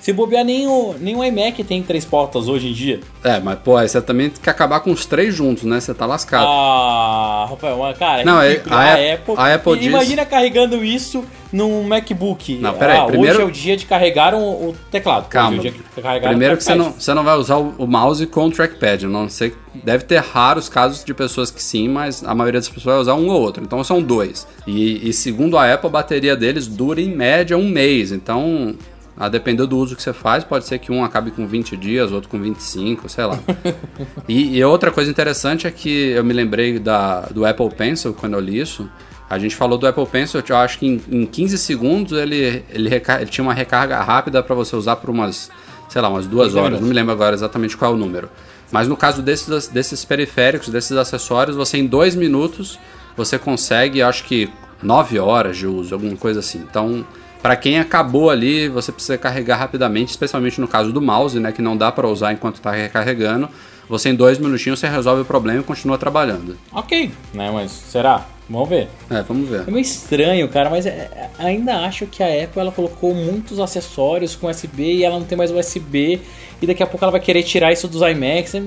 [0.00, 3.00] Se bobear, nem o, nem o iMac tem três portas hoje em dia.
[3.22, 5.78] É, mas pô, aí você também tem que acabar com os três juntos, né?
[5.78, 6.46] Você tá lascado.
[6.48, 8.74] Ah, Rafael, cara, Não, é- ridículo.
[8.74, 12.56] a a, Apple- a Apple diz- Imagina carregando isso num MacBook.
[12.58, 14.38] Não, peraí, ah, primeiro- Hoje é o dia de carregar o,
[14.70, 15.28] o teclado.
[15.28, 15.58] Calma.
[15.58, 15.70] Hoje é
[16.16, 19.06] o Primeiro que você não, você não vai usar o, mouse com o trackpad.
[19.06, 19.52] Não sei.
[19.84, 23.14] Deve ter raros casos de pessoas que sim, mas a maioria das pessoas vai usar
[23.14, 23.62] um ou outro.
[23.62, 24.46] Então são dois.
[24.66, 28.12] E, e segundo a Apple, a bateria deles dura em média um mês.
[28.12, 28.74] Então,
[29.20, 32.10] a depender do uso que você faz, pode ser que um acabe com 20 dias,
[32.10, 33.38] outro com 25, sei lá.
[34.26, 38.32] e, e outra coisa interessante é que eu me lembrei da, do Apple Pencil quando
[38.32, 38.88] eu li isso.
[39.28, 42.88] A gente falou do Apple Pencil, eu acho que em, em 15 segundos ele, ele,
[42.88, 45.50] recar- ele tinha uma recarga rápida para você usar por umas,
[45.90, 46.80] sei lá, umas duas 15 horas.
[46.80, 48.30] Não me lembro agora exatamente qual é o número.
[48.72, 52.78] Mas no caso desses, desses periféricos, desses acessórios, você em dois minutos
[53.16, 54.48] você consegue, acho que
[54.82, 56.58] 9 horas de uso, alguma coisa assim.
[56.58, 57.04] Então,
[57.42, 61.62] para quem acabou ali, você precisa carregar rapidamente, especialmente no caso do mouse, né, que
[61.62, 63.48] não dá para usar enquanto está recarregando.
[63.90, 66.56] Você em dois minutinhos você resolve o problema e continua trabalhando.
[66.72, 67.50] Ok, né?
[67.52, 68.24] Mas será?
[68.48, 68.88] Vamos ver.
[69.10, 69.64] É, vamos ver.
[69.66, 73.58] É meio estranho, cara, mas é- é- ainda acho que a Apple ela colocou muitos
[73.58, 76.20] acessórios com USB e ela não tem mais USB.
[76.62, 78.54] E daqui a pouco ela vai querer tirar isso dos iMacs.
[78.54, 78.62] É,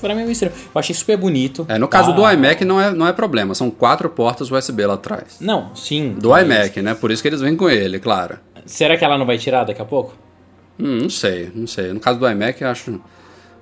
[0.00, 0.52] pra mim é meio estranho.
[0.56, 1.64] Eu achei super bonito.
[1.68, 2.16] É, no caso tá?
[2.16, 5.36] do iMac não é, não é problema, são quatro portas USB lá atrás.
[5.40, 6.14] Não, sim.
[6.18, 6.94] Do mas iMac, né?
[6.94, 8.38] Por isso que eles vêm com ele, claro.
[8.66, 10.14] Será que ela não vai tirar daqui a pouco?
[10.80, 11.92] Hum, não sei, não sei.
[11.92, 13.00] No caso do iMac, eu acho.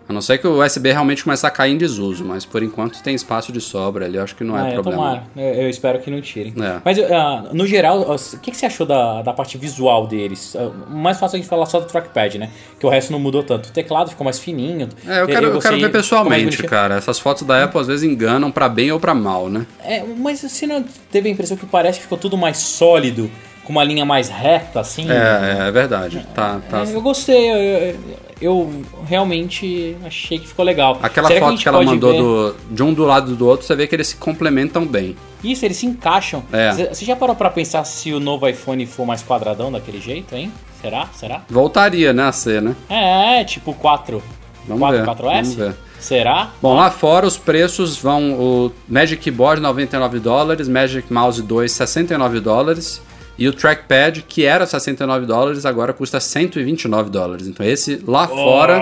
[0.09, 3.03] A não ser que o USB realmente comece a cair em desuso, mas por enquanto
[3.03, 5.23] tem espaço de sobra ali, eu acho que não é, Ah, é, problema.
[5.37, 6.53] Eu, eu espero que não tirem.
[6.61, 6.81] É.
[6.85, 10.57] Mas, ah, no geral, ah, o que, que você achou da, da parte visual deles?
[10.57, 12.51] Ah, mais fácil a gente falar só do trackpad, né?
[12.79, 13.69] Que o resto não mudou tanto.
[13.69, 14.89] O teclado ficou mais fininho.
[15.07, 16.97] É, eu quero, eu quero ver pessoalmente, cara.
[16.97, 19.67] Essas fotos da Apple às vezes enganam pra bem ou pra mal, né?
[19.85, 23.31] É, mas você não teve a impressão que parece que ficou tudo mais sólido,
[23.65, 25.11] com uma linha mais reta, assim?
[25.11, 26.27] É, é, é verdade.
[26.35, 26.85] Tá, tá.
[26.85, 27.97] É, eu gostei, eu,
[28.43, 30.99] eu- realmente achei que ficou legal.
[31.03, 33.75] Aquela Será foto gente que, ela mandou do, de um do lado do outro, você
[33.75, 35.17] vê que eles se complementam bem.
[35.43, 36.43] Isso, eles se encaixam.
[36.53, 36.73] É.
[36.93, 40.53] Você já parou pra pensar se o novo iPhone for mais quadradão daquele jeito, hein?
[40.81, 41.09] Será?
[41.15, 41.43] Será?
[41.49, 42.75] Voltaria, né, a ser, né?
[42.89, 44.23] É, tipo 4.
[44.67, 45.33] Vamos 4, ver, 4S?
[45.43, 45.75] vamos ver.
[45.99, 46.51] Será?
[46.61, 52.41] Bom, lá fora os preços vão o Magic Keyboard 99 dólares, Magic Mouse 2 69
[52.41, 53.01] dólares
[53.43, 57.49] e o Trackpad que era 69 dólares agora custa 129 dólares.
[57.49, 58.81] Então esse lá fora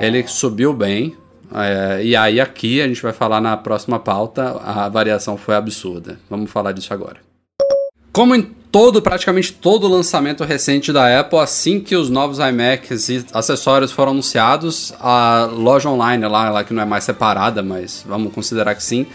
[0.00, 1.16] ele subiu bem.
[1.54, 6.18] É, e aí aqui a gente vai falar na próxima pauta a variação foi absurda.
[6.28, 7.18] Vamos falar disso agora.
[8.12, 13.24] Como em todo, praticamente todo lançamento recente da Apple, assim que os novos iMacs e
[13.32, 18.32] acessórios foram anunciados, a loja online lá, lá que não é mais separada, mas vamos
[18.32, 19.06] considerar que sim,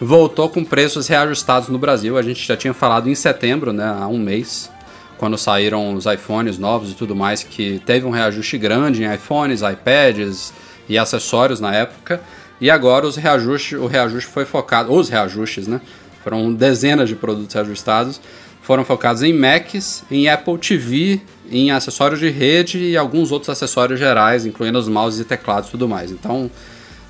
[0.00, 2.18] voltou com preços reajustados no Brasil.
[2.18, 4.70] A gente já tinha falado em setembro, né, há um mês,
[5.16, 9.62] quando saíram os iPhones novos e tudo mais, que teve um reajuste grande em iPhones,
[9.62, 10.52] iPads
[10.88, 12.20] e acessórios na época.
[12.60, 15.80] E agora os reajustes, o reajuste foi focado, os reajustes, né?
[16.22, 18.20] Foram dezenas de produtos reajustados,
[18.62, 23.98] foram focados em Macs, em Apple TV, em acessórios de rede e alguns outros acessórios
[23.98, 26.10] gerais, incluindo os mouses e teclados e tudo mais.
[26.10, 26.50] Então,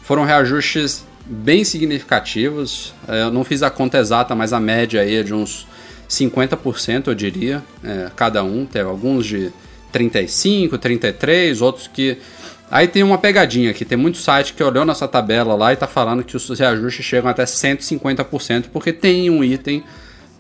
[0.02, 2.94] foram reajustes bem significativos.
[3.08, 5.66] Eh, Eu não fiz a conta exata, mas a média aí é de uns
[6.08, 8.66] 50%, eu diria, eh, cada um.
[8.66, 9.52] Tem alguns de
[9.92, 12.18] 35, 33, outros que
[12.70, 15.86] Aí tem uma pegadinha aqui, tem muito site que olhou nossa tabela lá e tá
[15.86, 19.84] falando que os reajustes chegam até 150%, porque tem um item,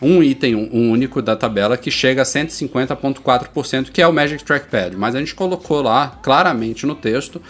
[0.00, 4.96] um item um único da tabela que chega a 150.4%, que é o Magic Trackpad.
[4.96, 7.40] Mas a gente colocou lá claramente no texto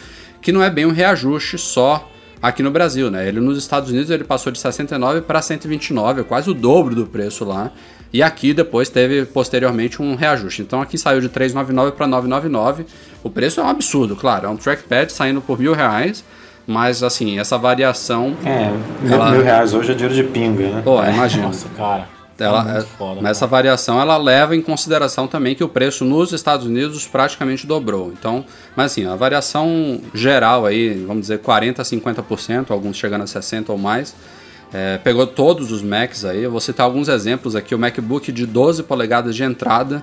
[0.42, 2.10] que não é bem um reajuste só
[2.46, 3.26] aqui no Brasil, né?
[3.26, 7.06] Ele nos Estados Unidos ele passou de 69 para 129, é quase o dobro do
[7.06, 7.70] preço lá.
[8.12, 10.62] E aqui depois teve posteriormente um reajuste.
[10.62, 12.86] Então aqui saiu de 399 para 999.
[13.24, 14.46] O preço é um absurdo, claro.
[14.46, 16.22] É um trackpad saindo por mil reais.
[16.66, 18.34] Mas assim, essa variação.
[18.44, 18.70] É,
[19.02, 20.82] mil, Ela- mil reais hoje é dinheiro de pinga, né?
[20.84, 21.46] Pô, imagina.
[21.46, 22.08] Nossa, cara.
[22.38, 26.32] Ela, muito é- foda, essa variação ela leva em consideração também que o preço nos
[26.32, 28.12] Estados Unidos praticamente dobrou.
[28.12, 28.44] Então,
[28.74, 33.70] mas assim, a variação geral aí, vamos dizer 40 a 50%, alguns chegando a 60
[33.70, 34.14] ou mais,
[34.72, 36.42] é, pegou todos os Macs aí.
[36.42, 37.74] Eu vou citar alguns exemplos aqui.
[37.74, 40.02] O MacBook de 12 polegadas de entrada,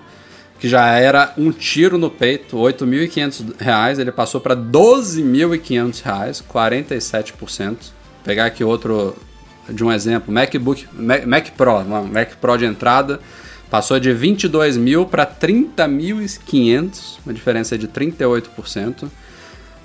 [0.58, 7.68] que já era um tiro no peito, 8.500 reais, ele passou para 12.500 reais, 47%.
[7.68, 7.78] Vou
[8.24, 9.14] pegar aqui outro
[9.70, 13.20] de um exemplo, MacBook, Mac, Mac Pro, Mac Pro de entrada,
[13.70, 19.10] passou de 22 mil para 30.500, uma diferença de 38%.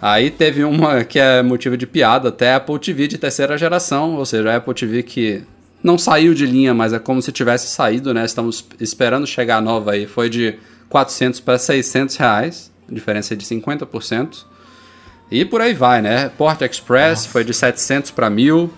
[0.01, 4.15] Aí teve uma que é motivo de piada, até a Apple TV de terceira geração,
[4.17, 5.43] ou seja, a Apple TV que
[5.83, 8.25] não saiu de linha, mas é como se tivesse saído, né?
[8.25, 10.59] Estamos esperando chegar a nova aí, foi de
[10.89, 14.45] 400 para 600 reais, diferença de 50%.
[15.31, 16.29] E por aí vai, né?
[16.29, 18.71] Port Express foi de 700 para 1000.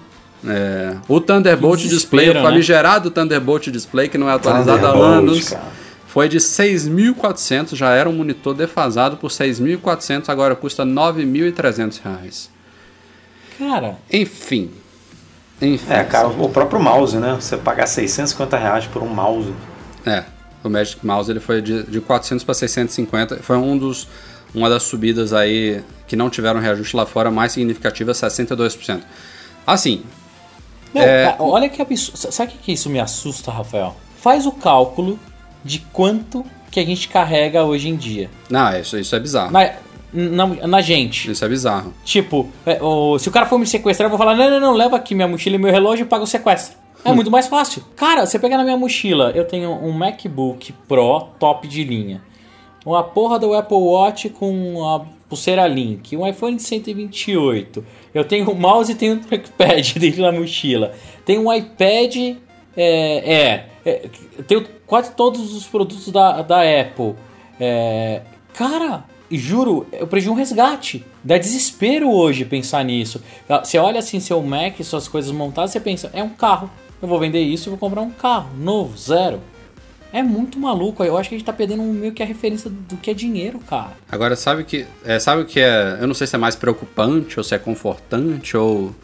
[0.46, 2.42] É, o Thunderbolt Display, o né?
[2.42, 5.62] famigerado Thunderbolt Display, que não é atualizado há anos, cara.
[6.06, 12.50] foi de 6.400, já era um monitor defasado por 6.400, agora custa 9.300 reais.
[13.58, 14.70] Cara, Enfim.
[15.60, 15.92] Enfim.
[15.92, 17.36] É, cara, o próprio mouse, né?
[17.40, 19.52] Você pagar 650 reais por um mouse.
[20.06, 20.22] É,
[20.62, 23.38] o Magic Mouse ele foi de, de 400 para 650.
[23.42, 24.06] Foi um dos,
[24.54, 29.00] uma das subidas aí que não tiveram reajuste lá fora mais significativa, 62%.
[29.66, 30.02] Assim,
[30.92, 32.32] Não, É, olha que absurdo.
[32.32, 33.94] Sabe o que isso me assusta, Rafael?
[34.16, 35.18] Faz o cálculo
[35.64, 38.30] de quanto que a gente carrega hoje em dia.
[38.50, 39.52] não, isso, isso é bizarro.
[39.52, 39.70] Na,
[40.12, 41.30] na, na gente.
[41.30, 41.92] Isso é bizarro.
[42.04, 42.78] Tipo, é,
[43.18, 45.28] se o cara for me sequestrar, eu vou falar: não, não, não, leva aqui minha
[45.28, 46.76] mochila e meu relógio e paga o sequestro.
[47.04, 47.84] É muito mais fácil.
[47.94, 52.20] Cara, você pegar na minha mochila, eu tenho um MacBook Pro top de linha.
[52.84, 56.16] Uma porra do Apple Watch com a pulseira Link.
[56.16, 57.84] Um iPhone de 128.
[58.18, 60.92] Eu tenho um mouse e tenho um trackpad dentro da mochila.
[61.24, 62.36] Tenho um iPad
[62.76, 64.08] é, é, é,
[64.46, 67.16] tenho quase todos os produtos da, da Apple.
[67.58, 68.22] É,
[68.54, 71.04] cara, juro, eu perdi um resgate.
[71.24, 73.20] Dá desespero hoje pensar nisso.
[73.48, 76.70] Você olha assim seu Mac, suas coisas montadas, você pensa, é um carro.
[77.02, 79.40] Eu vou vender isso e vou comprar um carro novo, zero.
[80.12, 81.04] É muito maluco.
[81.04, 83.58] Eu acho que a gente tá perdendo meio que a referência do que é dinheiro,
[83.58, 83.92] cara.
[84.10, 85.98] Agora, sabe o que é, sabe o que é.
[86.00, 88.94] Eu não sei se é mais preocupante ou se é confortante ou.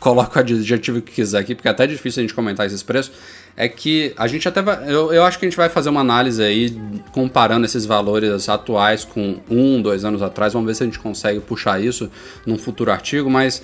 [0.00, 3.12] Coloca o adjetivo que quiser aqui, porque é até difícil a gente comentar esses preços.
[3.56, 4.84] É que a gente até vai.
[4.92, 6.76] Eu, eu acho que a gente vai fazer uma análise aí
[7.12, 10.52] comparando esses valores atuais com um, dois anos atrás.
[10.52, 12.10] Vamos ver se a gente consegue puxar isso
[12.46, 13.62] num futuro artigo, mas.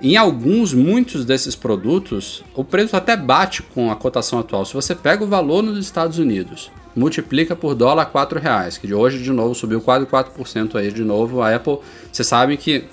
[0.00, 4.64] Em alguns, muitos desses produtos, o preço até bate com a cotação atual.
[4.66, 8.86] Se você pega o valor nos Estados Unidos, multiplica por dólar a 4 reais, que
[8.86, 11.40] de hoje de novo subiu quase 4% aí de novo.
[11.40, 11.78] A Apple,
[12.12, 12.84] vocês sabem que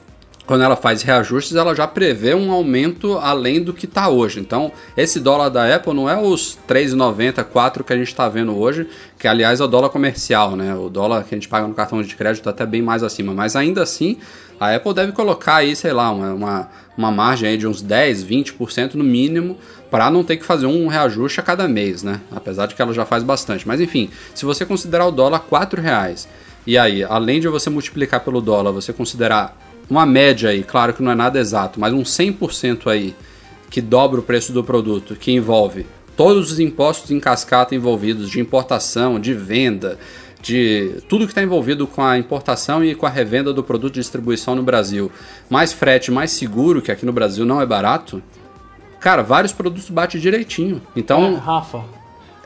[0.45, 4.39] quando ela faz reajustes, ela já prevê um aumento além do que está hoje.
[4.39, 8.57] Então, esse dólar da Apple não é os 3,90, 4 que a gente está vendo
[8.57, 10.75] hoje, que aliás é o dólar comercial, né?
[10.75, 13.33] O dólar que a gente paga no cartão de crédito está até bem mais acima.
[13.33, 14.17] Mas ainda assim,
[14.59, 18.25] a Apple deve colocar aí, sei lá, uma, uma, uma margem aí de uns 10,
[18.25, 19.57] 20% no mínimo
[19.89, 22.19] para não ter que fazer um reajuste a cada mês, né?
[22.31, 23.65] Apesar de que ela já faz bastante.
[23.65, 26.27] Mas enfim, se você considerar o dólar 4 reais,
[26.65, 29.55] e aí, além de você multiplicar pelo dólar, você considerar
[29.89, 33.15] uma média aí, claro que não é nada exato, mas um 100% aí,
[33.69, 38.39] que dobra o preço do produto, que envolve todos os impostos em cascata envolvidos, de
[38.39, 39.97] importação, de venda,
[40.41, 44.01] de tudo que está envolvido com a importação e com a revenda do produto de
[44.01, 45.11] distribuição no Brasil,
[45.49, 48.21] mais frete, mais seguro, que aqui no Brasil não é barato,
[48.99, 50.81] cara, vários produtos bate direitinho.
[50.95, 51.83] É, Então, Rafa.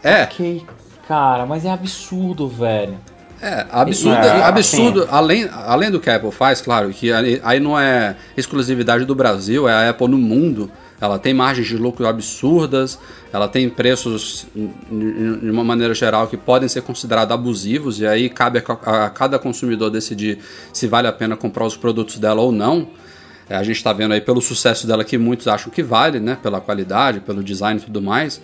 [0.03, 0.63] é, Ok,
[1.07, 2.97] cara, mas é absurdo, velho.
[3.41, 7.11] É, absurdo, É, absurdo além, além do que a Apple faz, claro, que
[7.43, 10.71] aí não é exclusividade do Brasil, é a Apple no mundo.
[10.99, 12.97] Ela tem margens de lucro absurdas,
[13.31, 18.57] ela tem preços, de uma maneira geral, que podem ser considerados abusivos, e aí cabe
[18.57, 20.39] a, a cada consumidor decidir
[20.73, 22.87] se vale a pena comprar os produtos dela ou não.
[23.47, 26.35] É, a gente está vendo aí pelo sucesso dela que muitos acham que vale, né?
[26.41, 28.41] Pela qualidade, pelo design e tudo mais.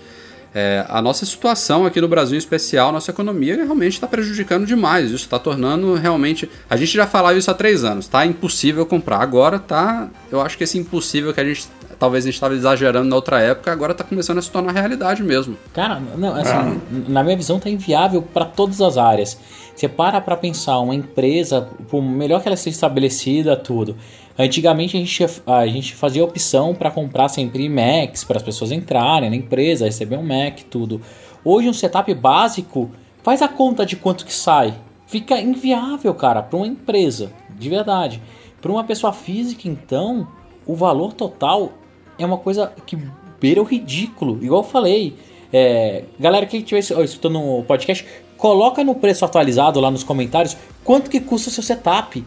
[0.56, 5.08] É, a nossa situação aqui no Brasil em especial, nossa economia realmente está prejudicando demais.
[5.08, 6.50] Isso está tornando realmente.
[6.70, 9.18] A gente já falava isso há três anos, tá impossível comprar.
[9.20, 10.10] Agora tá.
[10.32, 11.68] Eu acho que esse impossível que a gente.
[12.00, 15.24] Talvez a gente estava exagerando na outra época, agora está começando a se tornar realidade
[15.24, 15.56] mesmo.
[15.74, 19.38] Cara, não, assim, na minha visão tá inviável para todas as áreas.
[19.74, 23.96] Você para pra pensar, uma empresa, por melhor que ela seja estabelecida, tudo.
[24.38, 29.30] Antigamente a gente, a gente fazia opção para comprar sempre Macs para as pessoas entrarem
[29.30, 31.02] na empresa, receber um Mac, tudo.
[31.46, 32.90] Hoje um setup básico
[33.22, 34.74] faz a conta de quanto que sai.
[35.06, 38.22] Fica inviável, cara, para uma empresa, de verdade.
[38.60, 40.28] Para uma pessoa física, então,
[40.66, 41.74] o valor total
[42.18, 42.98] é uma coisa que
[43.40, 44.44] beira o ridículo.
[44.44, 45.16] Igual eu falei,
[45.56, 48.04] É, galera que estiver escutando o podcast,
[48.38, 52.26] coloca no preço atualizado lá nos comentários quanto que custa o seu setup.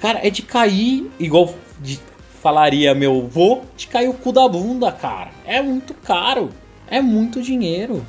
[0.00, 2.00] Cara, é de cair, igual de-
[2.42, 5.28] falaria meu vô, de cair o cu da bunda, cara.
[5.46, 6.48] É muito caro.
[6.90, 8.02] É muito dinheiro.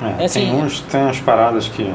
[0.00, 1.92] É, É assim, tem, uns, tem umas paradas que.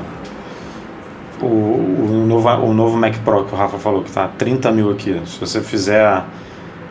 [1.42, 4.92] O, o, novo, o novo Mac Pro que o Rafa falou que tá 30 mil
[4.92, 5.20] aqui.
[5.26, 6.24] Se você fizer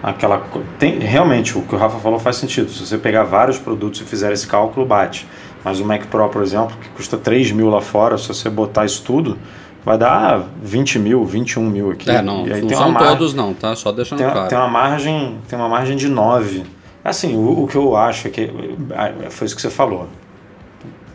[0.02, 0.44] aquela.
[0.78, 2.70] Tem, realmente, o que o Rafa falou faz sentido.
[2.70, 5.26] Se você pegar vários produtos e fizer esse cálculo, bate.
[5.62, 8.84] Mas o Mac Pro, por exemplo, que custa 3 mil lá fora, se você botar
[8.86, 9.36] isso tudo,
[9.84, 12.10] vai dar 20 mil, 21 mil aqui.
[12.10, 13.74] É, não, não tem são uma margem- todos não, tá?
[13.74, 14.48] Só deixando tem, claro.
[14.48, 16.64] tem uma margem tem uma margem de 9
[17.04, 18.50] assim o, o que eu acho é que
[18.94, 20.06] ah, foi isso que você falou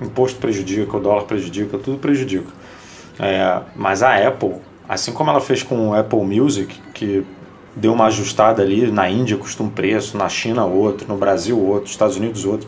[0.01, 2.47] imposto prejudica o dólar prejudica tudo prejudica
[3.19, 4.55] É, mas a Apple
[4.89, 7.25] assim como ela fez com o Apple Music que
[7.75, 11.89] deu uma ajustada ali na Índia custa um preço na China outro no Brasil outro
[11.89, 12.67] Estados Unidos outro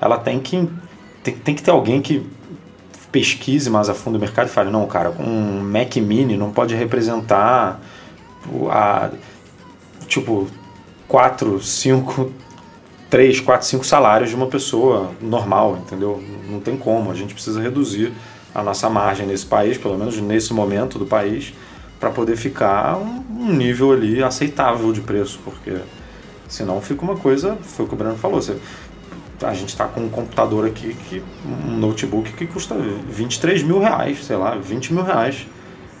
[0.00, 0.68] ela tem que
[1.22, 2.24] tem, tem que ter alguém que
[3.14, 6.74] pesquise mais a fundo o mercado e fale não cara um Mac Mini não pode
[6.74, 7.80] representar
[8.68, 9.10] a
[10.08, 10.48] tipo
[11.06, 12.32] 4, 5,
[13.08, 16.20] 3, 4, 5 salários de uma pessoa normal, entendeu?
[16.50, 17.10] Não tem como.
[17.10, 18.12] A gente precisa reduzir
[18.52, 21.54] a nossa margem nesse país, pelo menos nesse momento do país,
[22.00, 25.76] para poder ficar um, um nível ali aceitável de preço, porque
[26.48, 28.56] senão fica uma coisa, foi o que o Breno falou, você,
[29.42, 34.24] a gente está com um computador aqui, que, um notebook que custa 23 mil reais,
[34.24, 35.46] sei lá, 20 mil reais.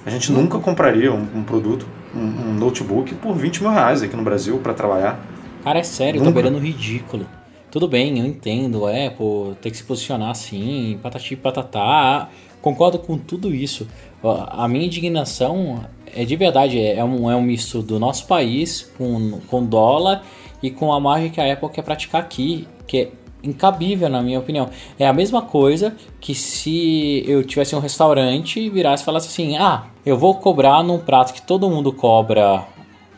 [0.06, 4.16] A gente nunca compraria um, um produto, um, um notebook por 20 mil reais aqui
[4.16, 5.18] no Brasil para trabalhar.
[5.62, 6.32] Cara, é sério, Nunca.
[6.32, 7.26] beirando ridículo.
[7.70, 12.28] Tudo bem, eu entendo, é, pô, tem que se posicionar assim, patati patatá.
[12.60, 13.88] Concordo com tudo isso.
[14.22, 19.40] A minha indignação é de verdade, é um, é um misto do nosso país com,
[19.48, 20.22] com dólar
[20.62, 23.10] e com a margem que a Apple quer praticar aqui, que é
[23.44, 24.68] incabível na minha opinião.
[24.98, 29.56] É a mesma coisa que se eu tivesse um restaurante e virasse e falasse assim,
[29.56, 32.64] ah, eu vou cobrar num prato que todo mundo cobra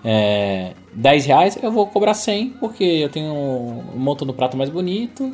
[0.04, 4.70] é, 10 reais, eu vou cobrar 100, porque eu tenho um monto no prato mais
[4.70, 5.32] bonito,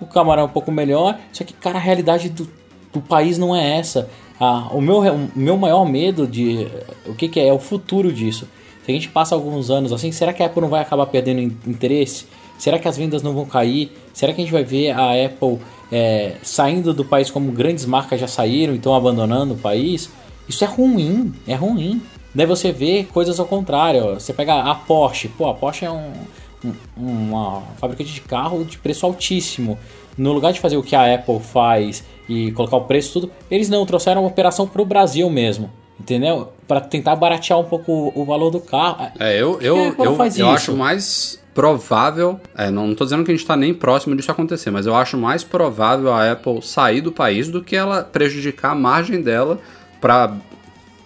[0.00, 1.18] o camarão é um pouco melhor.
[1.32, 2.48] Só que, cara, a realidade do,
[2.92, 4.08] do país não é essa.
[4.38, 6.66] Ah, o, meu, o meu maior medo de.
[7.06, 7.48] O que, que é?
[7.48, 8.46] É o futuro disso.
[8.84, 11.40] Se a gente passa alguns anos assim, será que a Apple não vai acabar perdendo
[11.40, 12.26] in- interesse?
[12.58, 13.92] Será que as vendas não vão cair?
[14.12, 15.58] Será que a gente vai ver a Apple
[15.92, 20.10] é, saindo do país como grandes marcas já saíram e estão abandonando o país?
[20.48, 22.00] Isso é ruim, é ruim.
[22.34, 24.14] Daí você vê coisas ao contrário.
[24.14, 25.28] Você pega a Porsche.
[25.28, 26.12] Pô, a Porsche é um,
[26.64, 29.78] um- uma fabricante de carro de preço altíssimo.
[30.16, 33.68] No lugar de fazer o que a Apple faz e colocar o preço tudo, eles
[33.68, 35.70] não trouxeram uma operação para o Brasil mesmo.
[35.98, 36.52] Entendeu?
[36.68, 39.08] Para tentar baratear um pouco o, valor do carro.
[39.18, 42.38] É, eu, eu, eu, eu acho mais provável.
[42.56, 45.16] É, não tô dizendo que a gente tá nem próximo disso acontecer, mas eu acho
[45.16, 49.58] mais provável a Apple sair do país do que ela prejudicar a margem dela
[50.00, 50.36] para Rafa,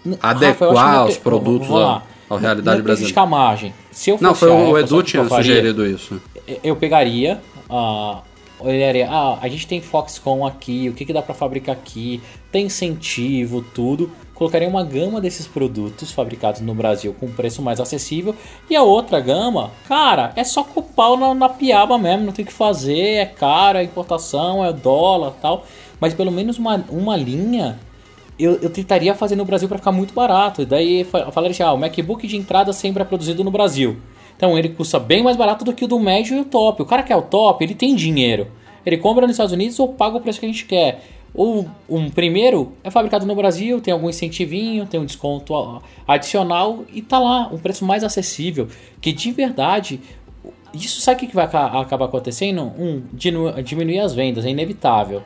[0.04, 2.82] não adequar é os que- produtos à, Não realidade é brasileira.
[2.82, 3.74] prejudicar a margem.
[3.92, 6.20] Se eu Não, foi a o Edu o que tinha sugerido isso.
[6.64, 8.20] eu pegaria a
[8.58, 12.20] olharia, ah, a gente tem Foxconn aqui, o que, que dá pra fabricar aqui,
[12.52, 14.10] tem incentivo, tudo.
[14.40, 18.34] Colocaria uma gama desses produtos fabricados no Brasil com preço mais acessível
[18.70, 22.48] e a outra gama, cara, é só pau na, na piaba mesmo, não tem o
[22.48, 25.66] que fazer, é caro, é importação, é dólar tal.
[26.00, 27.78] Mas pelo menos uma, uma linha
[28.38, 30.62] eu, eu tentaria fazer no Brasil para ficar muito barato.
[30.62, 33.98] E daí falaria assim: ah, o MacBook de entrada sempre é produzido no Brasil.
[34.34, 36.80] Então ele custa bem mais barato do que o do médio e o top.
[36.80, 38.46] O cara que é o top, ele tem dinheiro.
[38.86, 41.19] Ele compra nos Estados Unidos ou paga o preço que a gente quer.
[41.34, 47.00] Ou um primeiro é fabricado no Brasil, tem algum incentivinho, tem um desconto adicional e
[47.02, 48.66] tá lá, um preço mais acessível.
[49.00, 50.00] Que de verdade,
[50.74, 52.62] isso sabe o que vai aca- acabar acontecendo?
[52.62, 53.02] Um,
[53.62, 55.22] diminuir as vendas, é inevitável.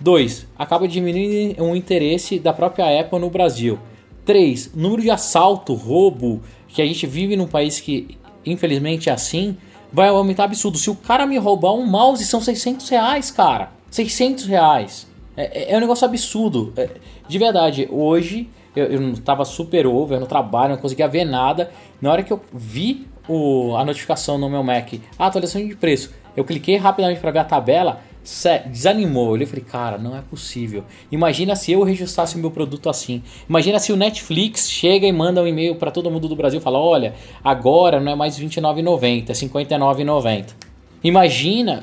[0.00, 0.46] 2.
[0.58, 3.78] Acaba diminuindo o interesse da própria Apple no Brasil.
[4.24, 4.72] 3.
[4.74, 9.56] Número de assalto, roubo, que a gente vive num país que infelizmente é assim,
[9.92, 10.78] vai aumentar absurdo.
[10.78, 13.70] Se o cara me roubar um mouse, são 600 reais, cara.
[13.90, 15.06] 600 reais.
[15.38, 16.72] É, é- é um negócio absurdo.
[16.76, 16.88] É,
[17.28, 21.70] de verdade, hoje eu, eu não tava super over no trabalho, não conseguia ver nada.
[22.02, 26.12] Na hora que eu vi o- a notificação no meu Mac, ah, atualização de preço,
[26.36, 28.00] eu cliquei rapidamente para ver a tabela,
[28.66, 29.36] desanimou.
[29.38, 30.84] Eu falei, cara, não é possível.
[31.10, 33.22] Imagina se eu registrasse o meu produto assim.
[33.48, 36.62] Imagina se o Netflix chega e manda um e-mail para todo mundo do Brasil e
[36.62, 40.46] fala, olha, agora não é mais R$29,90, é R$59,90.
[41.02, 41.82] Imagina,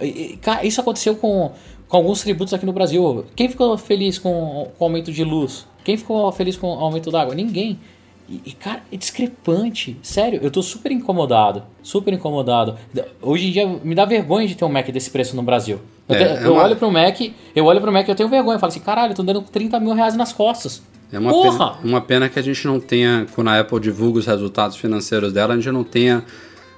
[0.61, 1.51] isso aconteceu com,
[1.87, 3.25] com alguns tributos aqui no Brasil.
[3.35, 5.65] Quem ficou feliz com, com o aumento de luz?
[5.83, 7.35] Quem ficou feliz com o aumento da água?
[7.35, 7.79] Ninguém.
[8.27, 9.95] E, e, cara, é discrepante.
[10.01, 11.61] Sério, eu tô super incomodado.
[11.83, 12.75] Super incomodado.
[13.21, 15.79] Hoje em dia me dá vergonha de ter um Mac desse preço no Brasil.
[16.09, 17.19] Eu, É, te- é eu uma- olho pro Mac,
[17.55, 18.55] eu olho pro Mac e eu tenho vergonha.
[18.55, 20.81] Eu falo assim, caralho, eu tô dando 30 mil reais nas costas.
[21.11, 21.75] É uma Porra!
[21.75, 25.31] pena, uma pena que a gente não tenha, quando a Apple divulga os resultados financeiros
[25.31, 26.23] dela, a gente não tenha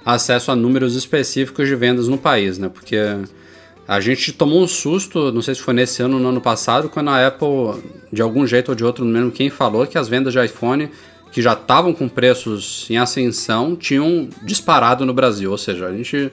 [0.06, 2.68] acesso a números específicos de vendas no país, né?
[2.70, 2.98] Porque
[3.88, 6.90] a gente tomou um susto, não sei se foi nesse ano ou no ano passado,
[6.90, 7.82] quando a Apple,
[8.12, 10.90] de algum jeito ou de outro, não lembro quem falou, que as vendas de iPhone
[11.32, 15.52] que já estavam com preços em ascensão tinham disparado no Brasil.
[15.52, 16.32] Ou seja, a gente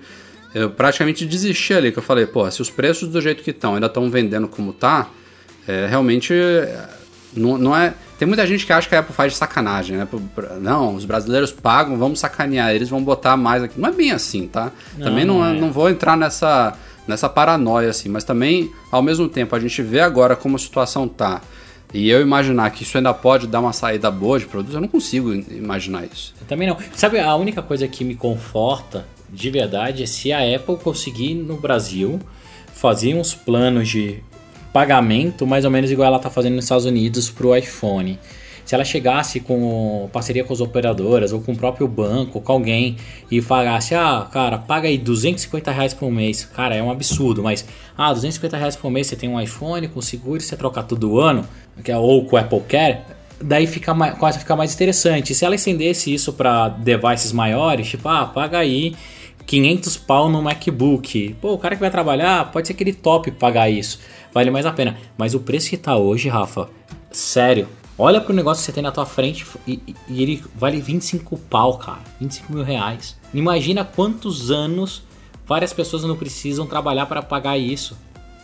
[0.55, 3.75] eu praticamente desisti ali, que eu falei, pô, se os preços do jeito que estão
[3.75, 5.09] ainda estão vendendo como tá,
[5.67, 6.33] é, realmente
[7.37, 7.95] não, não é.
[8.19, 10.07] Tem muita gente que acha que a Apple faz de sacanagem, né?
[10.61, 13.81] Não, os brasileiros pagam, vamos sacanear, eles vão botar mais aqui.
[13.81, 14.71] Não é bem assim, tá?
[15.03, 15.61] também não, não é- é.
[15.61, 16.75] não vou entrar nessa,
[17.07, 21.07] nessa paranoia, assim, mas também, ao mesmo tempo, a gente vê agora como a situação
[21.07, 21.41] tá.
[21.93, 24.89] E eu imaginar que isso ainda pode dar uma saída boa de produtos, eu não
[24.89, 26.35] consigo imaginar isso.
[26.41, 26.77] Eu também não.
[26.95, 31.57] Sabe, a única coisa que me conforta de verdade é se a Apple conseguir no
[31.57, 32.21] Brasil
[32.75, 34.19] fazer uns planos de
[34.73, 38.19] pagamento mais ou menos igual ela tá fazendo nos Estados Unidos pro iPhone.
[38.65, 42.97] Se ela chegasse com parceria com as operadoras ou com o próprio banco, com alguém
[43.31, 46.45] e falasse, ah, cara, paga aí 250 reais por mês.
[46.45, 47.65] Cara, é um absurdo, mas,
[47.97, 51.19] ah, 250 reais por mês você tem um iPhone com seguro e você troca todo
[51.21, 51.47] ano,
[51.85, 52.99] é- ou com Apple Care,
[53.41, 55.35] daí fica mais, começa a ficar mais interessante.
[55.35, 58.95] Se ela estendesse isso para devices maiores, tipo, ah, paga aí
[59.47, 61.37] 500 pau no MacBook.
[61.41, 64.01] Pô, o cara que vai trabalhar, pode ser que ele top pagar isso.
[64.33, 64.97] Vale mais a pena.
[65.19, 66.69] Mas o preço que tá hoje, Rafa,
[67.11, 67.69] sério.
[67.97, 71.79] Olha pro negócio que você tem na tua frente e, e- ele vale 25 pau,
[71.79, 72.01] cara.
[72.21, 73.17] 25 mil reais.
[73.33, 75.03] Imagina quantos anos
[75.47, 77.97] várias pessoas não precisam trabalhar para pagar isso.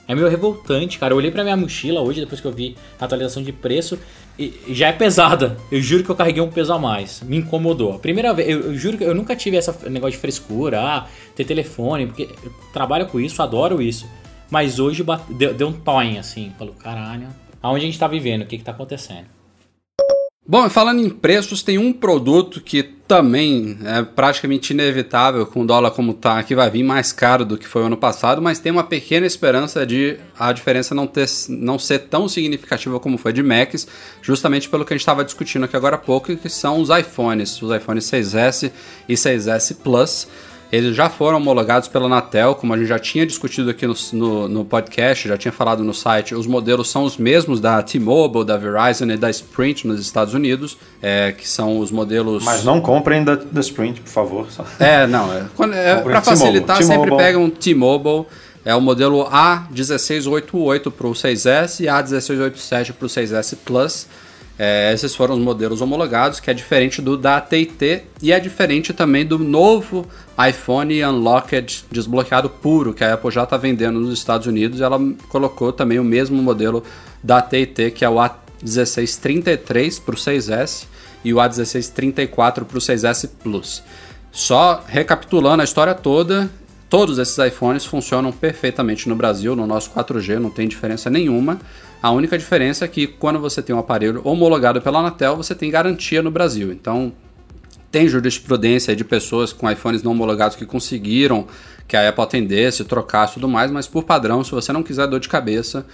[0.07, 1.12] É meio revoltante, cara.
[1.12, 3.98] Eu olhei pra minha mochila hoje, depois que eu vi a atualização de preço,
[4.38, 5.57] e já é pesada.
[5.70, 7.20] Eu juro que eu carreguei um peso a mais.
[7.22, 7.98] Me incomodou.
[7.98, 11.44] Primeira vez, eu, eu juro que eu nunca tive esse negócio de frescura, ah, ter
[11.44, 14.09] telefone, porque eu trabalho com isso, adoro isso.
[14.51, 16.53] Mas hoje deu, deu um toin, assim.
[16.59, 17.28] Falou, caralho,
[17.62, 18.42] aonde a gente tá vivendo?
[18.42, 19.26] O que que tá acontecendo?
[20.51, 25.92] Bom, falando em preços, tem um produto que também é praticamente inevitável com o dólar
[25.92, 28.72] como tá, que vai vir mais caro do que foi o ano passado, mas tem
[28.72, 33.44] uma pequena esperança de a diferença não, ter, não ser tão significativa como foi de
[33.44, 33.86] Macs,
[34.20, 37.62] justamente pelo que a gente estava discutindo aqui agora há pouco, que são os iPhones,
[37.62, 38.72] os iPhones 6S
[39.09, 40.26] e 6S Plus.
[40.73, 44.49] Eles já foram homologados pela Anatel, como a gente já tinha discutido aqui no, no,
[44.49, 46.35] no podcast, já tinha falado no site.
[46.35, 50.79] Os modelos são os mesmos da T-Mobile, da Verizon e da Sprint nos Estados Unidos,
[51.03, 52.45] é, que são os modelos.
[52.45, 54.47] Mas não comprem da, da Sprint, por favor.
[54.79, 55.33] É, não.
[55.33, 56.23] É, é, T-Mobile.
[56.23, 57.16] facilitar, sempre T-Mobile.
[57.16, 58.27] pega um T-Mobile.
[58.64, 64.07] É o modelo A1688 para o 6S e A1687 para o 6S Plus.
[64.62, 68.92] É, esses foram os modelos homologados, que é diferente do da AT&T e é diferente
[68.92, 70.06] também do novo
[70.38, 74.82] iPhone Unlocked desbloqueado puro, que a Apple já está vendendo nos Estados Unidos.
[74.82, 75.00] Ela
[75.30, 76.84] colocou também o mesmo modelo
[77.24, 80.84] da AT&T, que é o A1633 para o 6S
[81.24, 83.82] e o A1634 para o 6S Plus.
[84.30, 86.50] Só recapitulando a história toda,
[86.90, 91.58] todos esses iPhones funcionam perfeitamente no Brasil, no nosso 4G, não tem diferença nenhuma.
[92.03, 95.70] A única diferença é que quando você tem um aparelho homologado pela Anatel, você tem
[95.70, 96.72] garantia no Brasil.
[96.72, 97.12] Então,
[97.90, 101.46] tem jurisprudência de pessoas com iPhones não homologados que conseguiram
[101.86, 105.09] que a Apple atendesse, trocasse e tudo mais, mas por padrão, se você não quiser
[105.09, 105.84] dor de cabeça,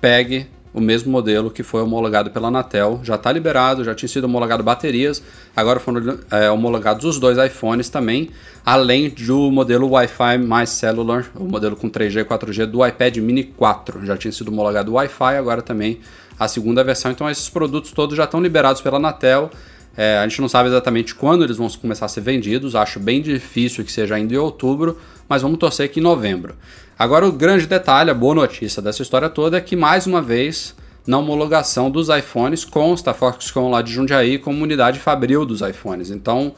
[0.00, 3.00] pegue o mesmo modelo que foi homologado pela Anatel.
[3.04, 5.22] Já está liberado, já tinha sido homologado baterias,
[5.54, 8.30] agora foram é, homologados os dois iPhones também,
[8.66, 13.44] além do modelo Wi-Fi mais Cellular, o modelo com 3G e 4G do iPad Mini
[13.44, 14.04] 4.
[14.04, 16.00] Já tinha sido homologado o Wi-Fi, agora também
[16.38, 17.12] a segunda versão.
[17.12, 19.50] Então esses produtos todos já estão liberados pela Anatel.
[19.96, 23.22] É, a gente não sabe exatamente quando eles vão começar a ser vendidos, acho bem
[23.22, 24.98] difícil que seja ainda em outubro,
[25.28, 26.56] mas vamos torcer que em novembro.
[26.98, 30.74] Agora, o grande detalhe, a boa notícia dessa história toda é que, mais uma vez,
[31.06, 36.10] na homologação dos iPhones, consta a Foxconn lá de Jundiaí como unidade fabril dos iPhones.
[36.10, 36.54] Então,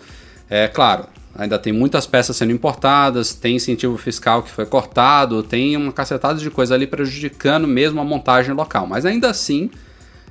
[0.51, 5.75] é claro, ainda tem muitas peças sendo importadas, tem incentivo fiscal que foi cortado, tem
[5.77, 9.71] uma cacetada de coisa ali prejudicando mesmo a montagem local, mas ainda assim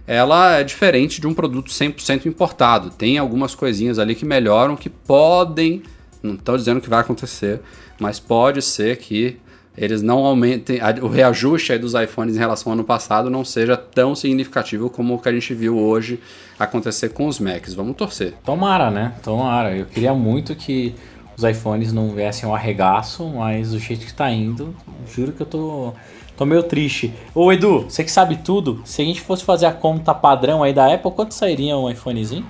[0.08, 2.92] ela é diferente de um produto 100% importado.
[2.92, 5.82] Tem algumas coisinhas ali que melhoram, que podem,
[6.22, 7.60] não estou dizendo que vai acontecer,
[8.00, 9.40] mas pode ser que
[9.78, 13.44] eles não aumentem, a- o reajuste aí dos iPhones em relação ao ano passado não
[13.44, 16.20] seja tão significativo como o que a gente viu hoje
[16.58, 17.74] acontecer com os Macs.
[17.74, 18.34] Vamos torcer.
[18.46, 19.14] Tomara, né?
[19.24, 19.76] Tomara.
[19.76, 20.96] Eu queria muito que
[21.38, 24.74] os iPhones não viessem ao arregaço, mas do jeito que tá indo,
[25.14, 25.94] juro que eu tô,
[26.38, 27.14] tô meio triste.
[27.34, 30.72] Ô Edu, você que sabe tudo, se a gente fosse fazer a conta padrão aí
[30.74, 32.46] da Apple, quanto sairia um iPhonezinho?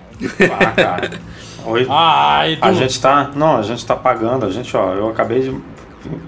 [0.52, 1.12] Ah, cara.
[1.66, 1.88] Oi.
[1.90, 2.64] Ah, Edu!
[2.64, 3.32] A gente tá.
[3.36, 4.46] Não, a gente tá pagando.
[4.46, 5.60] A gente, ó, eu acabei de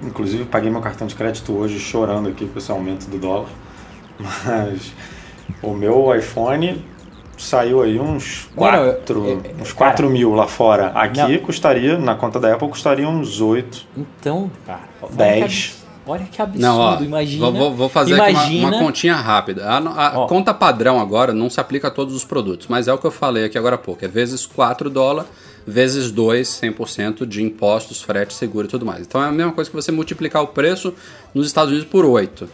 [0.03, 3.49] inclusive paguei meu cartão de crédito hoje chorando aqui com esse aumento do dólar.
[4.19, 4.93] Mas
[5.61, 6.83] o meu iPhone
[7.37, 10.87] saiu aí uns Não, não, 4, é- é- uns cara, 4 mil lá fora.
[10.87, 11.37] Aqui Não.
[11.39, 13.85] custaria, na conta da Apple, custaria uns 8.
[13.95, 14.79] Então, cara.
[15.01, 15.43] olha que 10.
[15.43, 17.51] abs- Olha que absurdo, Não, ó, imagina.
[17.51, 19.67] vou, vou- fazer aqui imagina, uma, uma continha rápida.
[19.67, 20.25] A, a Ó.
[20.25, 23.11] conta padrão agora não se aplica a todos os produtos, mas é o que eu
[23.11, 24.05] falei aqui agora há pouco.
[24.05, 25.29] É vezes 4 dólares,
[25.67, 29.05] vezes 2, 100% de impostos, frete, seguro e tudo mais.
[29.05, 30.93] Então é a mesma coisa que você multiplicar o preço
[31.33, 32.49] nos Estados Unidos por 8.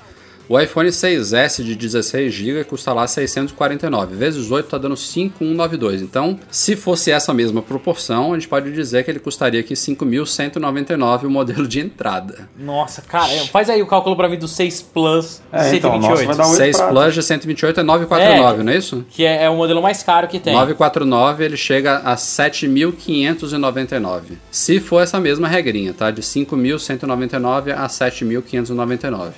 [0.49, 4.13] O iPhone 6S de 16 GB custa lá 649.
[4.15, 6.01] Vezes 8 tá dando 5192.
[6.01, 11.23] Então, se fosse essa mesma proporção, a gente pode dizer que ele custaria aqui 5.199
[11.23, 12.49] o modelo de entrada.
[12.57, 15.99] Nossa, cara, é, faz aí o cálculo pra mim do 6 Plus É, então, o
[15.99, 16.27] nosso 128.
[16.27, 16.93] vai dar 8 6 pratos.
[16.93, 18.63] Plus de 128 é 949, É.
[18.63, 19.05] não é isso?
[19.09, 20.53] Que é, é o modelo mais caro que tem.
[20.53, 24.37] 949 ele chega a 7.599.
[24.51, 26.11] Se for essa mesma regrinha, tá?
[26.11, 29.31] De 5.199 a 7.599.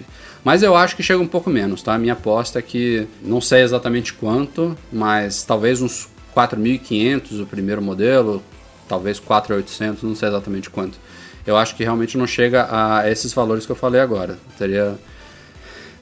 [0.45, 1.93] Mas eu acho que chega um pouco menos, tá?
[1.95, 7.81] A minha aposta é que não sei exatamente quanto, mas talvez uns 4.500 o primeiro
[7.81, 8.41] modelo,
[8.87, 10.99] talvez 4.800, não sei exatamente quanto.
[11.47, 14.37] Eu acho que realmente não chega a esses valores que eu falei agora.
[14.57, 14.95] Seria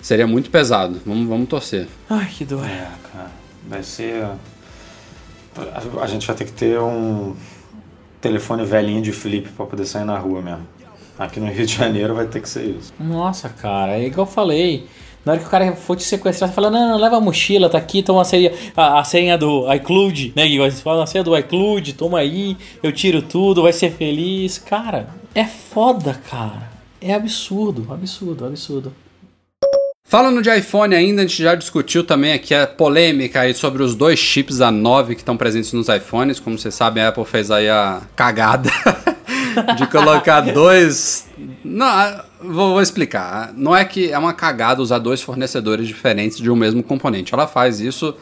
[0.02, 1.02] seria muito pesado.
[1.06, 1.88] Vamos, vamos torcer.
[2.10, 2.66] Ai, que dor.
[2.66, 3.32] É, cara.
[3.68, 4.24] Vai ser.
[5.56, 7.36] A- A gente vai ter que ter um
[8.20, 10.68] telefone velhinho de flip pra poder sair na rua mesmo.
[11.18, 12.93] Aqui no Rio de Janeiro vai ter que ser isso.
[12.99, 14.88] Nossa, cara, é igual eu falei.
[15.26, 17.70] Na hora que o cara for te sequestrar, você fala, não, não, leva a mochila,
[17.70, 20.45] tá aqui, toma a senha, a, a senha do iCloud, né?
[20.45, 24.57] Igual vocês falam, a senha do iCloud, toma aí, eu tiro tudo, vai ser feliz.
[24.57, 26.74] Cara, é foda, cara.
[26.99, 28.93] É absurdo, absurdo, absurdo.
[30.05, 33.95] Falando de iPhone ainda, a gente já discutiu também aqui a polêmica aí sobre os
[33.95, 36.39] dois chips A9 que estão presentes nos iPhones.
[36.39, 38.70] Como vocês sabem, a Apple fez aí a cagada
[39.78, 41.28] de colocar dois.
[41.64, 43.54] Não, ah, vou, vou explicar.
[43.56, 47.34] Não é que é uma cagada usar dois fornecedores diferentes de um mesmo componente.
[47.34, 48.16] Ela faz isso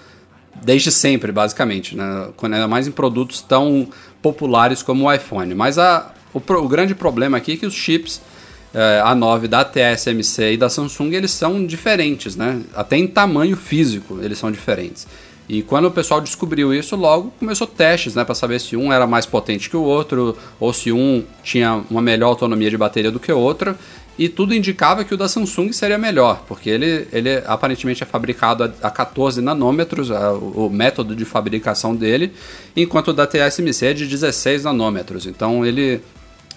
[0.63, 2.29] desde sempre, basicamente, né?
[2.35, 3.87] Quando ainda mais em produtos tão
[4.21, 5.53] populares como o iPhone.
[5.55, 8.21] Mas a, o, o grande problema aqui é que os chips
[8.73, 12.61] eh, A9 da TSMC e da Samsung eles são diferentes, né?
[12.73, 15.07] Até em tamanho físico eles são diferentes.
[15.49, 19.05] E quando o pessoal descobriu isso, logo começou testes, né, para saber se um era
[19.05, 23.19] mais potente que o outro ou se um tinha uma melhor autonomia de bateria do
[23.19, 23.75] que o outro.
[24.19, 28.63] E tudo indicava que o da Samsung seria melhor, porque ele, ele aparentemente é fabricado
[28.63, 32.31] a, a 14 nanômetros, a- o, o método de fabricação dele,
[32.75, 35.25] enquanto o da TSMC é de 16 nanômetros.
[35.25, 36.01] Então ele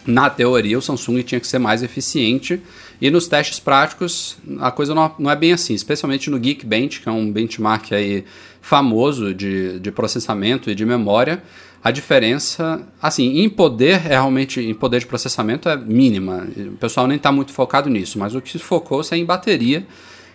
[0.06, 2.60] na teoria, o Samsung tinha que ser mais eficiente.
[3.00, 7.08] E nos testes práticos, a coisa não, não é bem assim, especialmente no Geekbench, que
[7.08, 8.24] é um benchmark aí
[8.60, 11.42] famoso de, de processamento e de memória.
[11.82, 16.46] A diferença, assim, em poder, é realmente, em poder de processamento é mínima.
[16.56, 19.86] O pessoal nem está muito focado nisso, mas o que se focou-se é em bateria.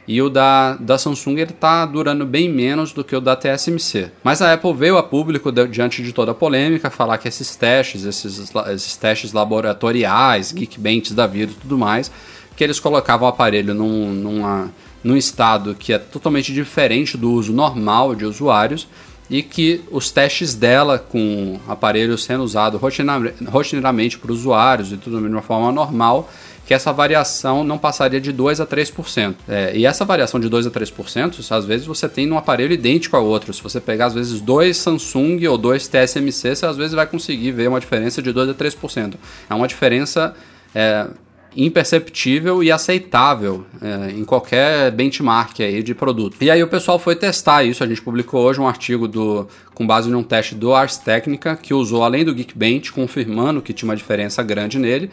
[0.08, 4.10] E o da, da Samsung ele está durando bem menos do que o da TSMC.
[4.24, 7.56] Mas a Apple veio a público de- diante de toda a polêmica falar que esses
[7.56, 12.12] testes, esses, esses testes laboratoriais, Geekbenches da vida e tudo mais,
[12.60, 14.70] que eles colocavam o aparelho num, numa,
[15.02, 18.86] num estado que é totalmente diferente do uso normal de usuários
[19.30, 25.28] e que os testes dela com aparelho sendo usado rotineiramente por usuários e tudo de
[25.28, 26.30] uma forma normal,
[26.68, 29.36] que essa variação não passaria de 2 a 3%.
[29.48, 33.16] É, e essa variação de 2 a 3%, às vezes você tem num aparelho idêntico
[33.16, 33.54] ao outro.
[33.54, 37.54] Se você pegar, às vezes, dois Samsung ou dois TSMC, você às vezes vai conseguir
[37.54, 39.14] ver uma diferença de 2 a 3%.
[39.50, 40.36] É uma diferença
[40.76, 41.08] é,
[41.56, 46.38] imperceptível e aceitável é, em qualquer benchmark aí de produto.
[46.42, 49.86] E aí o pessoal foi testar isso, a gente publicou hoje um artigo do, com
[49.86, 53.96] base num teste do Ars Technica, que usou além do Geekbench, confirmando que tinha uma
[53.96, 55.10] diferença grande nele,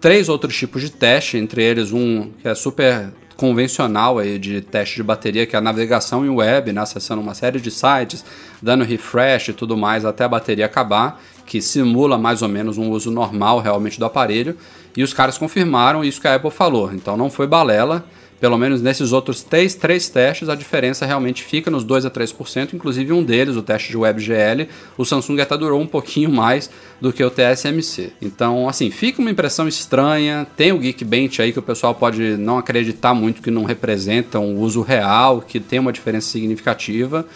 [0.00, 4.96] três outros tipos de teste, entre eles um que é super convencional aí de teste
[4.96, 8.22] de bateria, que é a navegação em web, né, acessando uma série de sites,
[8.60, 12.90] dando refresh e tudo mais até a bateria acabar, que simula mais ou menos um
[12.90, 14.58] uso normal realmente do aparelho,
[14.96, 18.04] e os caras confirmaram isso que a Apple falou, então não foi balela,
[18.40, 22.72] pelo menos nesses outros três, três testes, a diferença realmente fica nos 2 a 3%,
[22.72, 24.66] inclusive um deles, o teste de WebGL,
[24.96, 28.14] o Samsung até durou um pouquinho mais do que o TSMC.
[28.20, 32.56] Então, assim, fica uma impressão estranha, tem o Geekbench aí que o pessoal pode não
[32.56, 37.26] acreditar muito que não representa um uso real, que tem uma diferença significativa.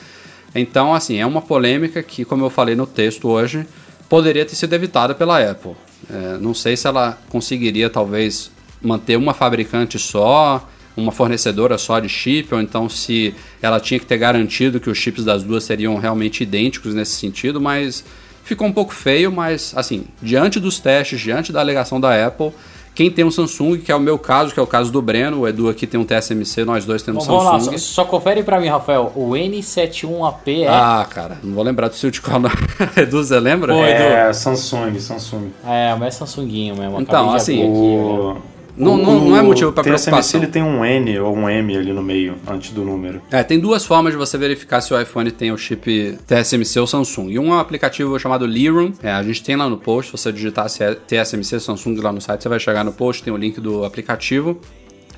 [0.54, 3.66] Então, assim, é uma polêmica que, como eu falei no texto hoje,
[4.08, 5.72] poderia ter sido evitada pela Apple.
[6.10, 8.50] É, não sei se ela conseguiria, talvez,
[8.82, 14.06] manter uma fabricante só, uma fornecedora só de chip, ou então se ela tinha que
[14.06, 18.04] ter garantido que os chips das duas seriam realmente idênticos nesse sentido, mas
[18.44, 22.52] ficou um pouco feio, mas assim, diante dos testes, diante da alegação da Apple,
[22.94, 25.40] Quem tem um Samsung, que é o meu caso, que é o caso do Breno,
[25.40, 27.78] o Edu aqui tem um TSMC, nós dois temos Bom, vamos lá, Samsung.
[27.78, 29.12] só, só confere pra mim, Rafael.
[29.16, 30.68] O N71AP é.
[30.68, 32.50] Ah, cara, não vou lembrar do seu de qual não.
[32.96, 33.74] Edu, você lembra?
[33.74, 33.90] Oi.
[33.90, 35.50] É, Samsung, Samsung.
[35.66, 37.00] É, mas é Samsunguinho mesmo.
[37.00, 38.82] Então, assim, abrir aqui, O...
[38.84, 38.96] olha.
[38.96, 40.40] Não- não- não é motivo O TSMC preocupação.
[40.42, 43.22] ele tem um N ou um M ali no meio, antes do número.
[43.30, 46.86] É, tem duas formas de você verificar se o iPhone tem o chip TSMC ou
[46.86, 47.30] Samsung.
[47.30, 48.92] E um é um aplicativo chamado Lirum.
[49.02, 52.12] É, a gente tem lá no post, se você digitar se é TSMC Samsung lá
[52.12, 54.60] no site, você vai chegar no post, tem o link do aplicativo.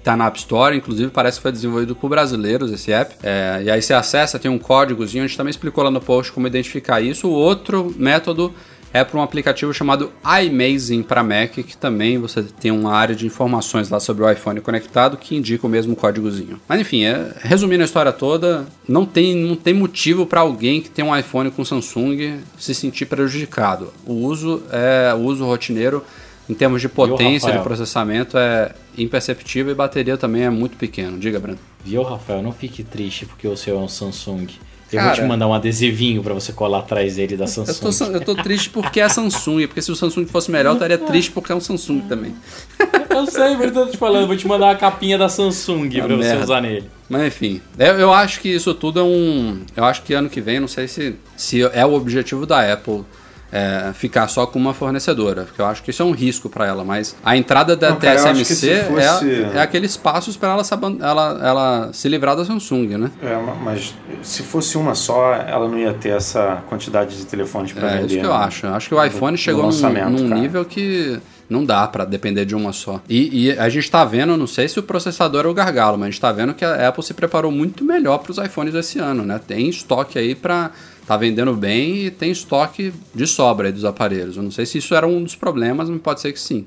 [0.05, 3.17] Tá na App Store, inclusive parece que foi desenvolvido por brasileiros esse app.
[3.25, 6.31] É, e aí você acessa, tem um códigozinho, a gente também explicou lá no post
[6.31, 7.27] como identificar isso.
[7.27, 8.53] O outro método
[8.93, 13.27] é para um aplicativo chamado iMazing para Mac, que também você tem uma área de
[13.27, 16.61] informações lá sobre o iPhone conectado que indica o mesmo códigozinho.
[16.69, 20.91] Mas enfim, é, resumindo a história toda, não tem, não tem motivo para alguém que
[20.91, 23.93] tem um iPhone com Samsung se sentir prejudicado.
[24.07, 26.03] O uso é o uso rotineiro
[26.49, 31.19] em termos de potência de processamento é imperceptível e bateria também é muito pequeno.
[31.19, 31.59] Diga, Breno.
[31.85, 32.43] Viu, Rafael?
[32.43, 34.47] Não fique triste porque o seu é um Samsung.
[34.93, 38.07] Eu Cara- vou te mandar um adesivinho pra você colar atrás dele da Eu Samsung.
[38.07, 40.99] tô, eu tô triste porque é Samsung, porque se o Samsung fosse melhor, eu estaria
[40.99, 42.35] triste porque é um Samsung também.
[43.17, 44.27] Eu sei, mas eu tô te falando.
[44.27, 46.45] Vou te mandar uma capinha da Samsung Ah, pra você merda.
[46.45, 46.85] usar nele.
[47.09, 49.63] Mas enfim, eu, eu acho que isso tudo é um.
[49.75, 53.05] Eu acho que ano que vem, não sei se, se é o objetivo da Apple
[53.53, 56.67] é, ficar só com uma fornecedora, porque eu acho que isso é um risco para
[56.67, 60.51] ela, mas a entrada da Não, cara, TSMC se fosse- é, é aqueles passos para
[60.51, 60.63] ela,
[61.01, 63.11] ela, ela se livrar da Samsung, né?
[63.23, 67.73] É, ma- mas se fosse uma só, ela não ia ter essa quantidade de telefones
[67.73, 68.07] para É vender.
[68.07, 68.37] isso que eu né?
[68.45, 68.67] acho.
[68.67, 71.19] Acho que o iPhone chegou num, num nível que
[71.49, 73.01] não dá pra depender de uma só.
[73.09, 76.09] E, e a gente tá vendo, não sei se o processador é o gargalo, mas
[76.09, 78.99] a gente tá vendo que a Apple se preparou muito melhor para os iPhones esse
[78.99, 79.41] ano, né?
[79.47, 80.73] Tem estoque aí pra
[81.07, 84.37] tá vendendo bem e tem estoque de sobra dos aparelhos.
[84.37, 86.67] Eu não sei se isso era um dos problemas, mas pode ser que sim.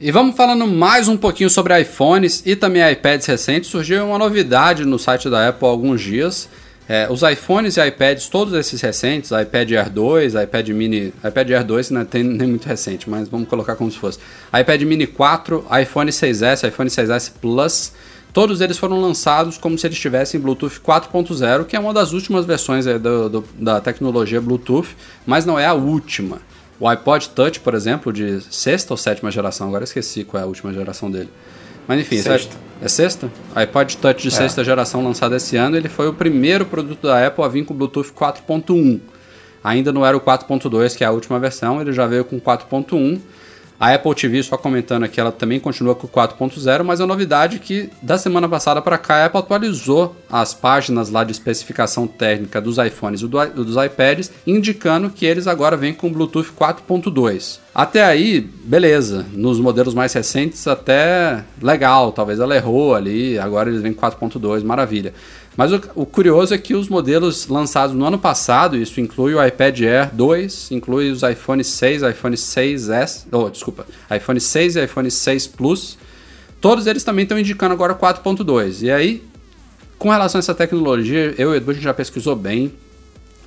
[0.00, 3.68] E vamos falando mais um pouquinho sobre iPhones e também iPads recentes.
[3.68, 6.48] Surgiu uma novidade no site da Apple há alguns dias.
[6.88, 11.64] É, os iPhones e iPads, todos esses recentes, iPad Air 2, iPad Mini, iPad Air
[11.64, 14.18] 2 não é tem nem muito recente, mas vamos colocar como se fosse.
[14.58, 17.92] iPad Mini 4, iPhone 6S, iPhone 6S Plus,
[18.32, 22.44] todos eles foram lançados como se eles tivessem Bluetooth 4.0, que é uma das últimas
[22.44, 24.88] versões do- do- da tecnologia Bluetooth,
[25.26, 26.38] mas não é a última.
[26.80, 30.46] O iPod Touch, por exemplo, de sexta ou sétima geração, agora esqueci qual é a
[30.46, 31.28] última geração dele.
[31.88, 32.54] Mas enfim, Sexta.
[32.82, 33.30] é sexta?
[33.54, 37.42] iPod Touch de sexta geração lançado esse ano, ele foi o primeiro produto da Apple
[37.42, 39.00] a vir com Bluetooth 4.1.
[39.64, 43.18] Ainda não era o 4.2, que é a última versão, ele já veio com 4.1.
[43.80, 47.56] A Apple TV, só comentando aqui, ela também continua com o 4.0, mas a novidade
[47.56, 52.04] é que da semana passada para cá a Apple atualizou as páginas lá de especificação
[52.06, 57.60] técnica dos iPhones e do- dos iPads, indicando que eles agora vêm com Bluetooth 4.2.
[57.72, 59.24] Até aí, beleza.
[59.32, 62.10] Nos modelos mais recentes, até legal.
[62.10, 65.14] Talvez ela errou ali, agora eles vêm com 4.2, maravilha.
[65.58, 69.44] Mas o, o curioso é que os modelos lançados no ano passado, isso inclui o
[69.44, 75.10] iPad Air 2, inclui os iPhone 6, iPhone 6S, oh, desculpa, iPhone 6 e iPhone
[75.10, 75.98] 6 Plus,
[76.60, 78.82] todos eles também estão indicando agora 4.2.
[78.82, 79.20] E aí,
[79.98, 82.72] com relação a essa tecnologia, eu e o Edu a gente já pesquisou bem.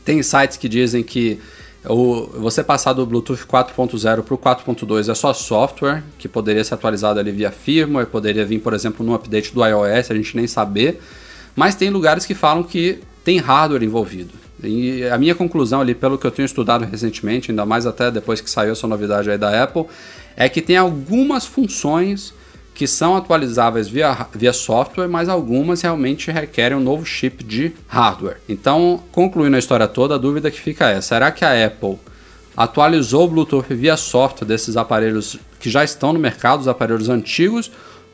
[0.04, 1.40] Tem sites que dizem que
[1.86, 6.74] o, você passar do Bluetooth 4.0 para o 4.2 é só software, que poderia ser
[6.74, 10.46] atualizado ali via firmware, poderia vir, por exemplo, no update do iOS, a gente nem
[10.46, 11.00] saber.
[11.56, 14.34] Mas tem lugares que falam que tem hardware envolvido.
[14.64, 18.42] E a minha conclusão ali, pelo que eu tenho estudado recentemente, ainda mais até depois
[18.42, 19.86] que saiu essa novidade aí da Apple,
[20.36, 22.34] é que tem algumas funções
[22.74, 28.38] que são atualizáveis via, via software, mas algumas realmente requerem um novo chip de hardware.
[28.48, 31.98] Então, concluindo a história toda, a dúvida que fica é: será que a Apple
[32.56, 37.72] atualizou o Bluetooth via software desses aparelhos que já estão no mercado, os aparelhos antigos,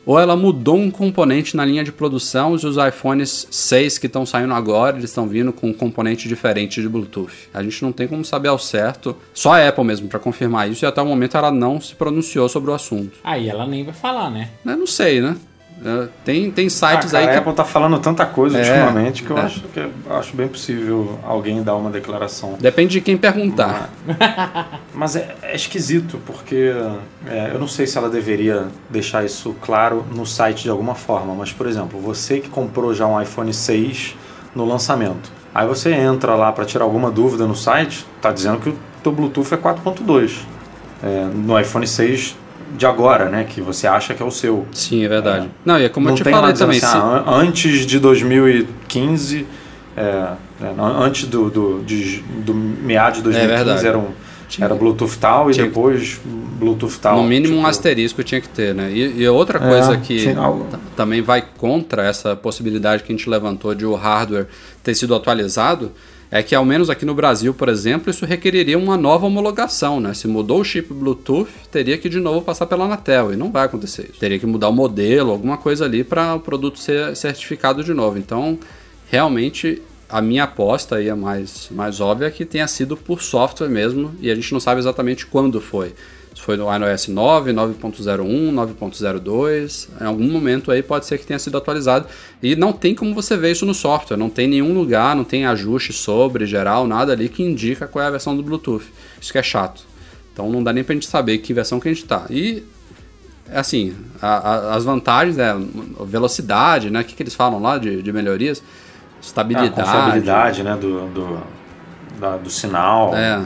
[0.08, 4.24] ou ela mudou um componente na linha de produção e os iPhones 6 que estão
[4.24, 7.50] saindo agora, eles estão vindo com um componente diferente de Bluetooth.
[7.52, 10.82] A gente não tem como saber ao certo, só a Apple mesmo para confirmar isso
[10.82, 13.18] e até o momento ela não se pronunciou sobre o assunto.
[13.22, 14.48] Aí ela nem vai falar, né?
[14.64, 15.36] Eu não sei, né?
[15.84, 18.62] É, Tem, tem sites Ah, cara, aí a que Apple tá falando tanta coisa É,
[18.62, 19.42] ultimamente que eu é.
[19.42, 22.56] acho, que eu acho bem possível alguém dar uma declaração.
[22.58, 23.88] depende de quem perguntar.
[24.92, 26.72] Mas é, é esquisito, porque
[27.26, 31.34] é, eu não sei se ela deveria deixar isso claro no site de alguma forma,
[31.34, 34.16] mas, por exemplo, você que comprou já um iPhone 6
[34.54, 38.70] no lançamento, aí você entra lá para tirar alguma dúvida no site, tá dizendo que
[38.70, 40.40] o teu Bluetooth é 4.2
[41.02, 42.36] é, no iPhone 6
[42.76, 44.66] de agora, né, que você acha que é o seu.
[44.72, 45.48] Sim, é verdade.
[45.64, 46.78] Não, e é como não eu te falei também.
[46.78, 49.46] assim, se- ah, an- antes de 2015,
[49.96, 50.02] é,
[50.60, 53.86] né, antes do, do, de, do meado de 2015 É verdade.
[53.86, 54.06] eram
[54.48, 57.18] Tinha- Era Bluetooth tal e Tinha- depois Bluetooth tal.
[57.20, 58.90] No mínimo um tipo, asterisco tinha que ter, né?
[58.90, 63.12] E, e outra coisa É, que sim, algo- t- também vai contra essa possibilidade que
[63.12, 64.46] a gente levantou de o hardware
[64.82, 65.92] ter sido atualizado
[66.30, 70.12] é que, ao menos aqui no Brasil, por exemplo, isso requeriria uma nova homologação, né?
[70.12, 73.64] Se mudou o chip Bluetooth, teria que de novo passar pela Anatel, e não vai
[73.64, 74.20] acontecer isso.
[74.20, 78.18] Teria que mudar o modelo, alguma coisa ali para o produto ser certificado de novo.
[78.18, 78.58] Então,
[79.10, 83.68] realmente, a minha aposta aí, a mais, mais óbvia, é que tenha sido por software
[83.68, 85.94] mesmo, e a gente não sabe exatamente quando foi.
[86.48, 91.58] Foi no iOS 9, 9.01, 9.02, em algum momento aí pode ser que tenha sido
[91.58, 92.06] atualizado.
[92.42, 95.44] E não tem como você ver isso no software, não tem nenhum lugar, não tem
[95.44, 98.86] ajuste sobre, geral, nada ali que indica qual é a versão do Bluetooth.
[99.20, 99.82] Isso que é chato.
[100.32, 102.24] Então não dá nem pra gente saber que versão que a gente tá.
[102.30, 102.62] E,
[103.52, 104.38] assim, a-
[104.70, 105.54] a- as vantagens, né,
[106.06, 108.62] velocidade, né, o que, que eles falam lá de, de melhorias?
[109.18, 109.70] A Estabilidade.
[109.74, 111.42] confiabilidade né, do, do,
[112.18, 113.42] da- do sinal, É,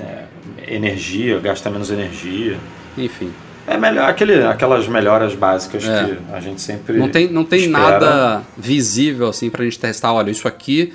[0.00, 0.24] é,
[0.66, 2.58] energia, gasta menos energia.
[2.96, 3.32] enfim.
[3.64, 6.04] É melhor aquele, aquelas melhoras básicas É.
[6.04, 6.98] que a gente sempre.
[6.98, 7.78] Não tem, não tem espera.
[7.90, 10.12] nada visível assim pra gente testar.
[10.12, 10.92] Olha, isso aqui,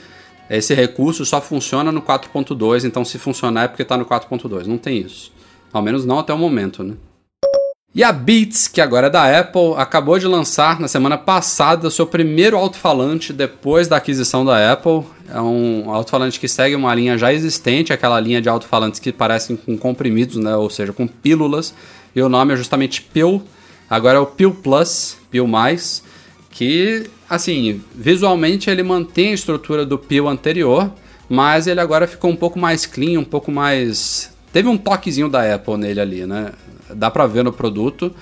[0.49, 4.65] esse recurso só funciona no 4.2, então se funcionar é porque tá no 4.2.
[4.65, 5.31] Não tem isso.
[5.71, 6.95] Ao menos não até o momento, né?
[7.97, 11.89] E a Beats, que agora é da Apple, acabou de lançar na semana passada o
[11.89, 15.01] seu primeiro alto-falante depois da aquisição da Apple.
[15.27, 19.55] É um alto-falante que segue uma linha já existente, aquela linha de alto-falantes que parecem
[19.55, 20.55] com comprimidos, né?
[20.55, 21.73] ou seja, com pílulas.
[22.15, 23.41] E o nome é justamente Pill.
[23.89, 26.03] Agora é o Pill Plus, Pill Mais,
[26.51, 30.93] que, assim, visualmente ele mantém a estrutura do Pill anterior,
[31.27, 35.53] mas ele agora ficou um pouco mais clean, um pouco mais teve um toquezinho da
[35.53, 36.51] Apple nele ali, né?
[36.93, 38.13] Dá pra ver no produto.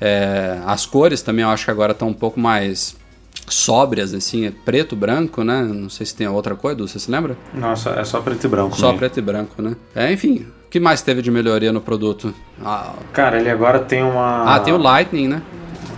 [0.00, 2.96] É, as cores também eu acho que agora estão um pouco mais
[3.48, 5.62] sóbrias, assim, é preto, branco, né?
[5.62, 7.36] Não sei se tem outra cor, Edu, você se lembra?
[7.52, 8.76] Nossa, é só preto e branco.
[8.76, 8.98] Só mesmo.
[8.98, 9.76] preto e branco, né?
[9.94, 12.34] É, enfim, o que mais teve de melhoria no produto?
[12.64, 14.54] Ah, Cara, ele agora tem uma.
[14.54, 15.42] ah, tem o Lightning, né?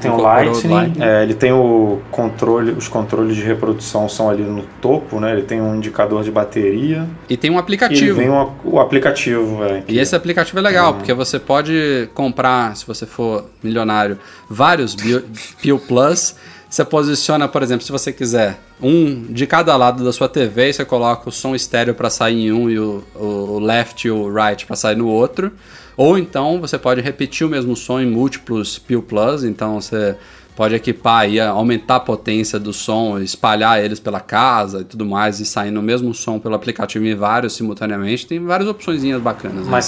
[0.01, 1.05] Tem o Lightning, Lightning.
[1.05, 5.33] é, ele tem o controle, os controles de reprodução são ali no topo, né?
[5.33, 8.19] Ele tem um indicador de bateria E tem um e aplicativo.
[8.19, 12.77] vem o, o aplicativo, é, que- E esse aplicativo é legal, porque você pode comprar,
[12.77, 14.19] se você for milionário,
[14.49, 15.25] vários Bio-
[15.63, 16.35] Peel Plus.
[16.69, 20.73] Você posiciona, por exemplo, se você quiser um de cada lado da sua TV, e
[20.73, 24.29] você coloca o som estéreo para sair em um e o, o left e o
[24.29, 25.53] right para sair no outro.
[25.97, 30.15] Ou então você pode repetir o mesmo som em múltiplos Peel Plus, então você
[30.55, 35.39] pode equipar e aumentar a potência do som, espalhar eles pela casa e tudo mais,
[35.41, 38.27] e sair no mesmo som pelo aplicativo em vários simultaneamente.
[38.27, 39.65] Tem várias opçõezinhas bacanas.
[39.67, 39.71] né?
[39.71, 39.85] Mas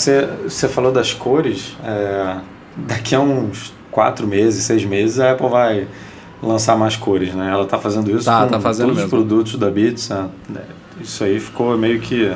[0.46, 2.36] você, falou das cores, é,
[2.76, 5.88] daqui a uns quatro meses, seis meses, a Apple vai
[6.42, 7.50] lançar mais cores, né?
[7.50, 9.06] Ela tá fazendo isso Tá, com tá fazendo todos mesmo.
[9.06, 10.08] os produtos da Beats.
[10.10, 10.28] né?
[11.00, 12.30] Isso aí ficou meio que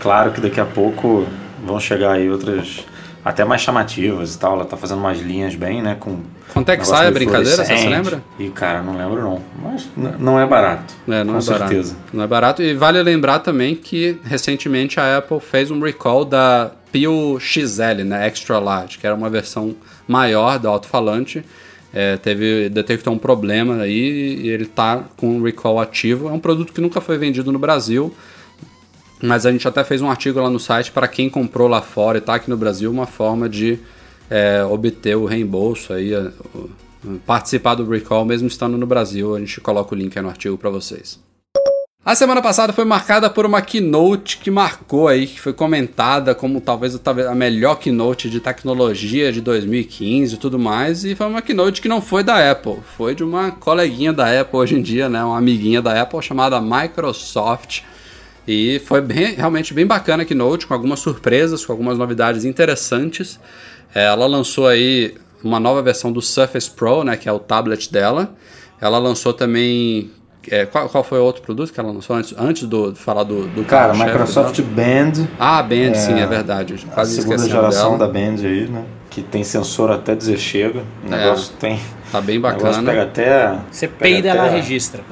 [0.00, 1.26] claro que daqui a pouco
[1.66, 2.84] vão chegar aí outras
[3.24, 4.54] até mais chamativas e tal.
[4.54, 5.96] Ela tá fazendo umas linhas bem, né?
[5.98, 6.20] Com
[6.52, 8.22] Quanto é que sai a brincadeira, você lembra?
[8.38, 9.42] Ih, cara, não lembro não.
[9.62, 10.94] Mas não é barato.
[11.08, 11.68] É, não com é barato.
[11.68, 11.96] certeza.
[12.12, 12.62] Não é barato.
[12.62, 18.26] E vale lembrar também que recentemente a Apple fez um recall da Pio XL, né?
[18.26, 19.74] Extra Large, que era uma versão
[20.06, 21.44] maior do alto-falante.
[21.92, 26.28] É, teve, detectou um problema aí e ele tá com um recall ativo.
[26.28, 28.14] É um produto que nunca foi vendido no Brasil.
[29.22, 32.18] Mas a gente até fez um artigo lá no site para quem comprou lá fora
[32.18, 33.78] e tá aqui no Brasil, uma forma de
[34.28, 36.12] é, obter o reembolso aí,
[37.24, 39.34] participar do recall mesmo estando no Brasil.
[39.34, 41.18] A gente coloca o link aí no artigo para vocês.
[42.06, 46.60] A semana passada foi marcada por uma keynote que marcou aí, que foi comentada como
[46.60, 51.42] talvez, talvez a melhor keynote de tecnologia de 2015 e tudo mais, e foi uma
[51.42, 55.08] keynote que não foi da Apple, foi de uma coleguinha da Apple hoje em dia,
[55.08, 57.82] né, uma amiguinha da Apple chamada Microsoft.
[58.46, 63.40] E foi bem, realmente bem bacana a keynote, com algumas surpresas, com algumas novidades interessantes.
[63.94, 67.90] É, Ela lançou aí uma nova versão do Surface Pro, né, que é o tablet
[67.92, 68.34] dela.
[68.80, 70.10] Ela lançou também
[70.48, 73.24] é, qual, qual foi o outro produto que ela lançou antes, antes do, de falar
[73.24, 74.60] do, do Cara, Microsoft?
[74.62, 76.74] Band, Ah, a Band, sim, é verdade.
[76.88, 78.06] a Quase segunda esquecendo geração dela.
[78.06, 78.84] da Band aí, né?
[79.16, 80.80] Que tem sensor até dizer chega.
[81.02, 81.16] O É.
[81.16, 81.80] negócio tem.
[82.12, 83.02] Tá bem negócio pega bacana.
[83.02, 83.58] até.
[83.72, 85.02] Você pega peida, ela registra.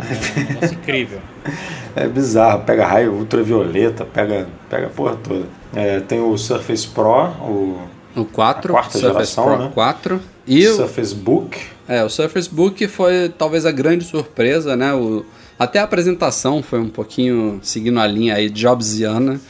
[0.60, 1.20] É incrível.
[1.96, 5.46] É bizarro, pega raio ultravioleta, pega, pega a porra toda.
[5.72, 7.78] É, tem o Surface Pro, o
[8.16, 9.70] O 4, A quarta Surface geração, Pro né?
[9.72, 10.20] 4.
[10.44, 11.56] E o, Surface Book.
[11.86, 14.92] É, o Surface Book foi talvez a grande surpresa, né?
[14.92, 15.24] O,
[15.56, 19.40] até a apresentação foi um pouquinho seguindo a linha aí jobsiana.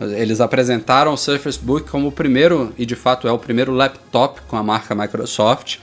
[0.00, 4.40] Eles apresentaram o Surface Book como o primeiro, e de fato é o primeiro laptop
[4.48, 5.78] com a marca Microsoft.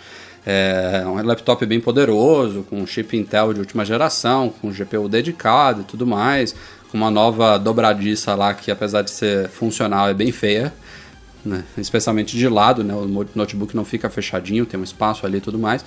[0.46, 5.84] É um laptop bem poderoso, com chip Intel de última geração, com GPU dedicado e
[5.84, 6.56] tudo mais,
[6.90, 10.74] com uma nova dobradiça lá que apesar de ser funcional é bem feia.
[11.46, 11.64] né?
[11.78, 12.94] especialmente de lado, né?
[12.94, 15.86] o notebook não fica fechadinho, tem um espaço ali e tudo mais.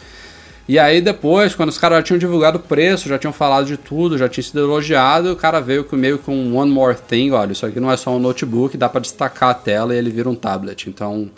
[0.67, 3.77] E aí depois, quando os caras já tinham divulgado o preço, já tinham falado de
[3.77, 7.33] tudo, já tinha sido elogiado, o cara veio com meio com um one more thing,
[7.33, 10.11] olha, isso aqui não é só um notebook, dá para destacar a tela e ele
[10.11, 10.89] vira um tablet.
[10.89, 11.31] Então,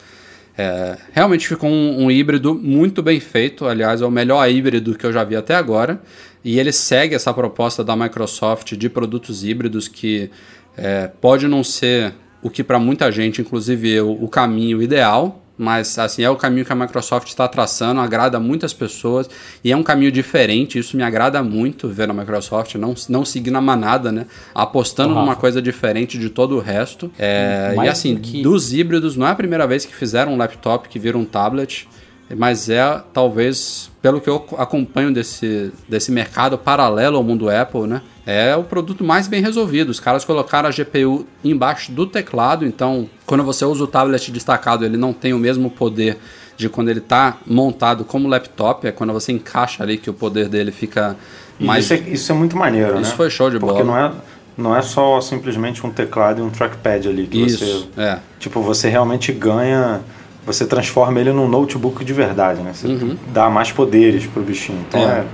[0.57, 3.67] é, realmente ficou um, um híbrido muito bem feito.
[3.67, 6.01] Aliás, é o melhor híbrido que eu já vi até agora.
[6.43, 10.31] E ele segue essa proposta da Microsoft de produtos híbridos que
[10.77, 15.43] é, pode não ser o que para muita gente, inclusive eu, o caminho ideal.
[15.59, 19.29] Mas assim é o caminho que a Microsoft está traçando, agrada muitas pessoas
[19.65, 20.79] e é um caminho diferente.
[20.79, 24.27] Isso me agrada muito ver a Microsoft não, não seguir na manada, né?
[24.55, 25.21] Apostando Rafa.
[25.25, 27.11] numa coisa diferente de todo o resto.
[27.19, 30.89] É, e assim, que- dos híbridos, não é a primeira vez que fizeram um laptop
[30.91, 31.89] que vira um tablet,
[32.37, 38.03] mas é talvez, pelo que eu acompanho desse, desse mercado paralelo ao mundo Apple, né?
[38.27, 39.89] É o produto mais bem resolvido.
[39.91, 44.85] Os caras colocaram a GPU embaixo do teclado, então quando você usa o tablet destacado,
[44.85, 46.19] ele não tem o mesmo poder
[46.57, 50.49] de quando ele está montado como laptop, é quando você encaixa ali que o poder
[50.49, 51.15] dele fica
[51.61, 51.85] mais.
[51.85, 53.17] Isso, é, isso é muito maneiro, Isso né?
[53.17, 53.85] foi show de Porque bola.
[53.85, 54.13] não é,
[54.57, 57.65] não é só simplesmente um teclado e um trackpad ali que Isso,
[57.95, 58.01] você...
[58.01, 58.19] é.
[58.41, 60.01] Tipo, você realmente ganha...
[60.47, 62.71] Você transforma ele num notebook de verdade, né?
[62.73, 62.87] Você
[63.33, 64.79] dá mais poderes pro bichinho.
[64.89, 65.09] Então, Uhum.
[65.09, 65.13] É.
[65.19, 65.25] é-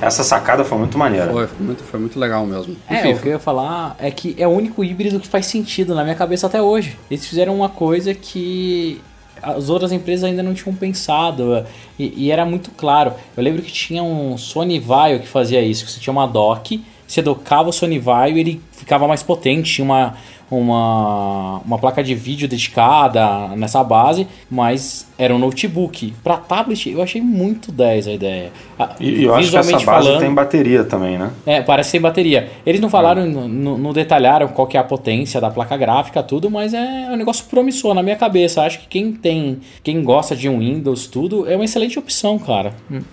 [0.00, 1.30] essa sacada foi muito maneira.
[1.30, 2.76] Foi, foi muito, foi muito legal mesmo.
[2.88, 5.46] É, Enfim, o que eu ia falar é que é o único híbrido que faz
[5.46, 6.96] sentido na minha cabeça até hoje.
[7.10, 9.00] Eles fizeram uma coisa que
[9.42, 11.64] as outras empresas ainda não tinham pensado
[11.98, 13.12] e, e era muito claro.
[13.36, 16.82] Eu lembro que tinha um Sony Vaio que fazia isso, que você tinha uma dock,
[17.06, 20.16] você docava o Sony Vaio e ele ficava mais potente, tinha uma,
[20.50, 26.14] uma, uma placa de vídeo dedicada nessa base, mas era um notebook.
[26.22, 28.52] Para tablet eu achei muito 10 a ideia.
[29.00, 31.30] E, eu acho que essa base falando- tem bateria também, né?
[31.44, 32.48] é, parece sem bateria.
[32.64, 36.50] Eles não falaram, não, não detalharam qual que é a potência da placa gráfica, tudo,
[36.50, 38.62] mas é um negócio promissor na minha cabeça.
[38.62, 42.72] Acho que quem tem, quem gosta de um Windows, tudo, é uma excelente opção, cara.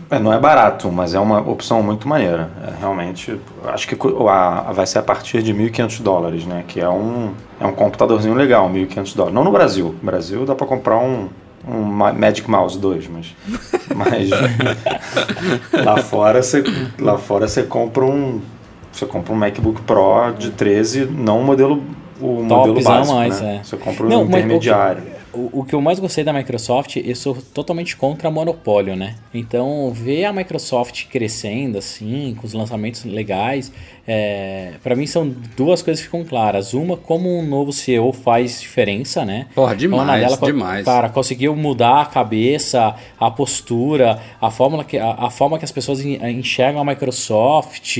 [0.10, 2.50] É, não é barato, mas é uma opção muito maneira.
[2.68, 3.96] É, realmente, acho que
[4.30, 6.64] a- vai ser a partir de 1.500 dólares, né?
[6.68, 7.25] Que é um,
[7.60, 9.36] é um computadorzinho legal, 1.500 dólares.
[9.36, 9.96] Não no Brasil.
[10.02, 11.30] No Brasil dá para comprar um,
[11.68, 13.36] um Ma- Magic Mouse 2, mas,
[13.96, 14.30] mas
[15.84, 16.64] lá fora você
[17.00, 18.42] lá fora você compra um
[18.92, 21.84] você compra um MacBook Pro de 13, não o modelo
[22.22, 23.58] o modelo básico, mais, né?
[23.60, 23.64] é.
[23.64, 25.04] Você compra o Não, mas que- intermediário.
[25.36, 29.16] O, o que eu mais gostei da Microsoft, eu sou totalmente contra monopólio, né?
[29.34, 33.72] Então, ver a Microsoft crescendo assim, com os lançamentos legais,
[34.08, 35.28] é, para mim são
[35.58, 36.74] duas coisas que ficam claras.
[36.74, 39.48] Uma, como um novo CEO faz diferença, né?
[39.54, 40.86] Porra, demais, Então, na co- demais.
[40.86, 45.72] Cara, conseguiu mudar a cabeça, a postura, a forma que, a, a forma que as
[45.72, 47.98] pessoas en- enxergam a Microsoft.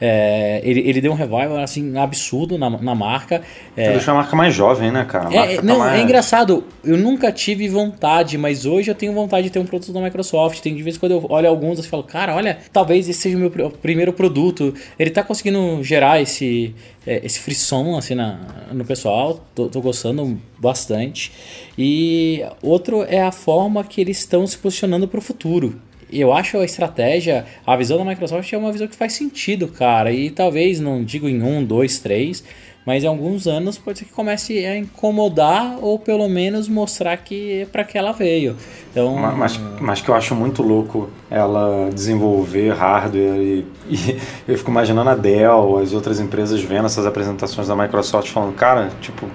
[0.00, 3.42] é, ele, ele deu um revival assim, absurdo na, na marca.
[3.76, 5.32] É, Deixa a marca mais jovem, né, cara?
[5.34, 6.64] É, é, tá não, mais- é engraçado.
[6.82, 10.60] Eu nunca tive vontade, mas hoje eu tenho vontade de ter um produto da Microsoft.
[10.60, 13.40] Tem de vez quando eu olho alguns e falo, cara, olha, talvez esse seja o
[13.40, 14.74] meu pr- primeiro produto.
[14.98, 16.74] Ele tá conseguindo gerar esse,
[17.06, 18.38] é, esse frisson assim na,
[18.72, 19.44] no pessoal.
[19.54, 21.32] Tô, tô gostando bastante.
[21.78, 25.80] E outro é a forma que eles estão se posicionando para o futuro.
[26.12, 30.12] Eu acho a estratégia, a visão da Microsoft é uma visão que faz sentido, cara.
[30.12, 32.44] E talvez, não digo em um, dois, três,
[32.86, 37.62] mas em alguns anos pode ser que comece a incomodar ou pelo menos mostrar que
[37.62, 38.56] é para que ela veio.
[38.90, 44.56] Então, Ma- Mas, mas que eu acho muito louco ela desenvolver hardware e, e eu
[44.58, 49.26] fico imaginando a Dell, as outras empresas vendo essas apresentações da Microsoft falando, cara, tipo,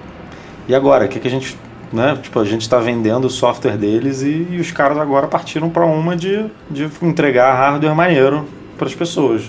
[0.68, 1.04] e agora?
[1.06, 1.56] O que, que a gente.
[1.92, 2.16] Né?
[2.22, 5.84] Tipo, a gente está vendendo o software deles e, e os caras agora partiram para
[5.84, 8.46] uma de, de entregar hardware maneiro
[8.80, 9.42] para as pessoas.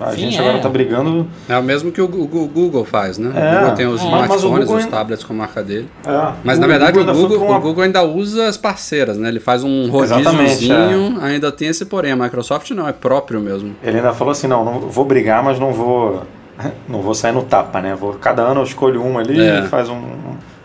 [0.00, 0.40] A Sim, gente é.
[0.40, 1.26] agora está brigando.
[1.48, 3.32] É o mesmo que o Google, o Google faz, né?
[3.34, 4.04] É, o Google tem os é.
[4.04, 5.88] O smartphones, Google os ainda- tablets com a marca dele.
[6.06, 8.56] É, Mas na o verdade o ainda foi Google, uma- o Google ainda usa as
[8.56, 9.28] parceiras, né?
[9.28, 12.12] Ele faz um rodíziozinho, ainda tem esse porém.
[12.12, 13.74] A Microsoft não, é próprio mesmo.
[13.82, 16.22] Ele ainda falou assim, não, não vou brigar, mas não vou
[16.88, 17.94] não vou sair no tapa, né?
[17.94, 19.62] Vou, cada ano eu escolho uma ali, É.
[19.62, 20.00] faz um,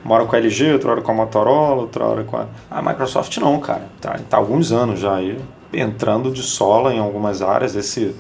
[0.03, 2.45] uma hora com a LG, outra hora com a Motorola, outra hora com a...
[2.70, 3.84] A Microsoft não, cara.
[4.01, 5.38] Tá, tá há alguns anos já aí,
[5.74, 7.76] entrando de sola em algumas áreas.
[7.76, 8.13] Esse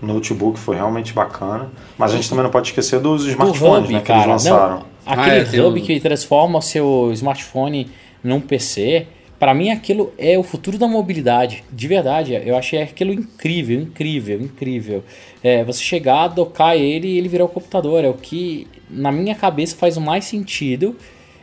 [0.00, 1.70] notebook foi realmente bacana.
[1.96, 4.00] Mas a gente também não pode esquecer dos do smartphones, hub, né?
[4.00, 4.18] Que cara.
[4.20, 4.76] eles lançaram.
[4.78, 7.90] Não, aquele Ah, é, hub um- que transforma o seu smartphone
[8.22, 9.06] num PC,
[9.38, 11.64] para mim aquilo é o futuro da mobilidade.
[11.72, 15.04] De verdade, eu achei aquilo incrível, incrível, incrível.
[15.42, 18.04] É, você chegar, docar ele e ele virar o computador.
[18.04, 20.96] É o que, na minha cabeça, faz mais sentido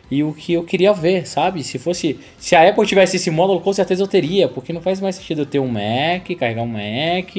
[0.10, 1.64] e o que eu queria ver, sabe?
[1.64, 2.20] Se fosse.
[2.38, 5.41] Se a Apple tivesse esse módulo, com certeza eu teria, porque não faz mais sentido
[5.41, 7.36] eu ter um Mac, carregar um Mac,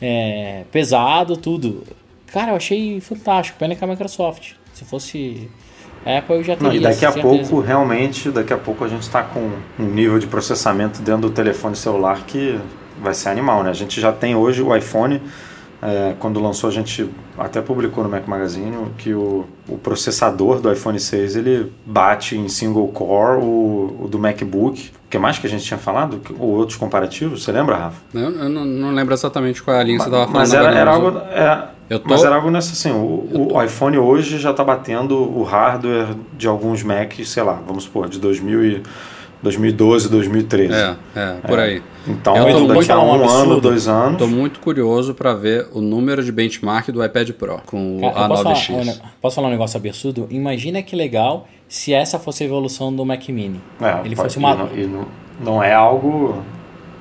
[0.00, 1.84] é, pesado, tudo.
[2.32, 3.58] Cara, eu achei fantástico.
[3.58, 5.48] Pena que a Microsoft Se fosse
[6.04, 6.78] Apple, eu já Não, teria.
[6.78, 7.48] e daqui a certeza.
[7.48, 11.30] pouco, realmente, daqui a pouco a gente está com um nível de processamento dentro do
[11.30, 12.58] telefone celular que
[13.00, 13.70] vai ser animal, né?
[13.70, 15.20] A gente já tem hoje o iPhone,
[15.82, 20.72] é, quando lançou a gente até publicou no Mac Magazine que o, o processador do
[20.72, 24.90] iPhone 6 ele bate em single core o, o do MacBook.
[25.06, 26.20] O que mais que a gente tinha falado?
[26.38, 27.42] Ou outros comparativos?
[27.44, 27.96] Você lembra, Rafa?
[28.14, 30.38] Eu, eu não, não lembro exatamente qual é a linha que você estava falando.
[30.40, 31.18] Mas era, era algo.
[31.18, 35.16] é, Eu tô- Mas era algo nessa assim, o, o iPhone hoje já está batendo
[35.18, 38.82] o hardware de alguns Macs, sei lá, vamos supor, de 2000 e
[39.42, 40.72] 2012, 2013.
[40.72, 41.82] É, é, por aí.
[42.06, 43.52] Então, Eu tô daqui a um um absurdo.
[43.52, 44.18] ano, dois anos.
[44.18, 48.22] Tô muito curioso para ver o número de benchmark do iPad Pro com o Cara,
[48.24, 48.70] eu posso, falar, A9X.
[48.88, 50.26] um- posso falar um negócio absurdo?
[50.30, 53.60] Imagina que legal se essa fosse a evolução do Mac Mini.
[53.80, 54.52] É, Ele fosse uma.
[54.52, 55.06] e não, e não,
[55.40, 56.42] não é algo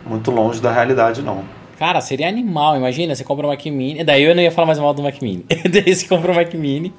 [0.05, 1.43] muito longe da realidade, não.
[1.77, 2.77] Cara, seria animal.
[2.77, 4.03] Imagina, você compra um Mac Mini.
[4.03, 5.43] Daí eu não ia falar mais mal do Mac Mini.
[5.67, 6.93] Daí você compra um Mac Mini.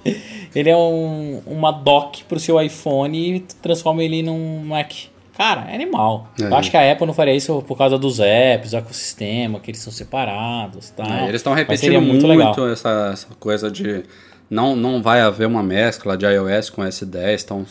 [0.54, 4.90] Ele é um, uma dock pro seu iPhone e transforma ele num Mac.
[5.36, 6.30] Cara, é animal.
[6.40, 6.44] É.
[6.44, 9.70] Eu acho que a Apple não faria isso por causa dos apps, do ecossistema, que
[9.70, 11.06] eles são separados tal.
[11.06, 12.54] É, eles estão repetindo muito, legal.
[12.70, 14.04] essa, essa coisa de
[14.50, 17.44] não, não vai haver uma mescla de iOS com S10.
[17.44, 17.64] Tão,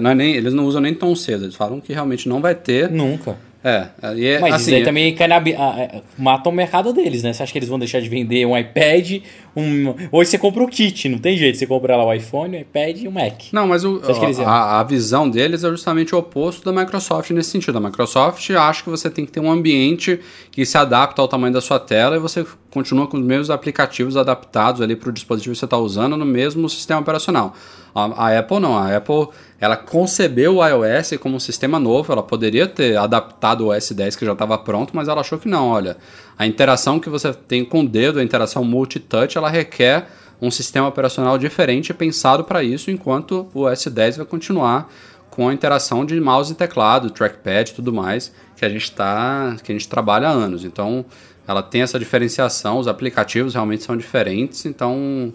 [0.00, 1.44] não é nem, eles não usam nem tão cedo.
[1.44, 2.90] Eles falam que realmente não vai ter.
[2.90, 3.36] Nunca.
[3.62, 6.52] É, e é, Mas assim, isso aí também cai na, bi- ah, é, mata o
[6.52, 7.30] mercado deles, né?
[7.34, 9.22] Você acha que eles vão deixar de vender um iPad?
[9.54, 9.94] Um...
[10.10, 11.58] Hoje você compra o kit, não tem jeito.
[11.58, 13.34] Você compra lá o iPhone, o iPad e o Mac.
[13.52, 17.50] Não, mas o- eles a, a visão deles é justamente o oposto da Microsoft nesse
[17.50, 17.76] sentido.
[17.76, 20.18] A Microsoft acha que você tem que ter um ambiente
[20.50, 24.16] que se adapta ao tamanho da sua tela e você continua com os mesmos aplicativos
[24.16, 27.54] adaptados ali para o dispositivo que você está usando no mesmo sistema operacional.
[27.94, 28.78] A, a Apple não.
[28.78, 29.28] A Apple
[29.60, 32.10] ela concebeu o iOS como um sistema novo.
[32.10, 35.48] Ela poderia ter adaptado o OS 10 que já estava pronto, mas ela achou que
[35.48, 35.68] não.
[35.68, 35.98] Olha,
[36.38, 40.08] a interação que você tem com o dedo, a interação multitouch, ela requer
[40.40, 44.90] um sistema operacional diferente pensado para isso, enquanto o OS 10 vai continuar
[45.28, 49.56] com a interação de mouse e teclado, trackpad e tudo mais, que a gente tá,
[49.62, 50.64] que a gente trabalha há anos.
[50.64, 51.04] Então,
[51.46, 55.32] ela tem essa diferenciação, os aplicativos realmente são diferentes, então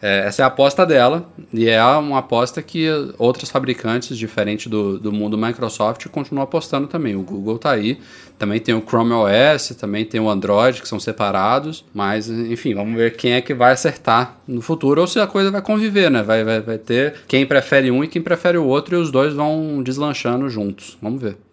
[0.00, 2.86] é, essa é a aposta dela, e é uma aposta que
[3.18, 7.16] outros fabricantes, diferente do, do mundo Microsoft, continuam apostando também.
[7.16, 7.98] O Google tá aí,
[8.38, 12.94] também tem o Chrome OS, também tem o Android, que são separados, mas enfim, vamos
[12.96, 16.22] ver quem é que vai acertar no futuro, ou se a coisa vai conviver, né?
[16.22, 19.32] Vai, vai, vai ter quem prefere um e quem prefere o outro, e os dois
[19.32, 20.98] vão deslanchando juntos.
[21.00, 21.45] Vamos ver.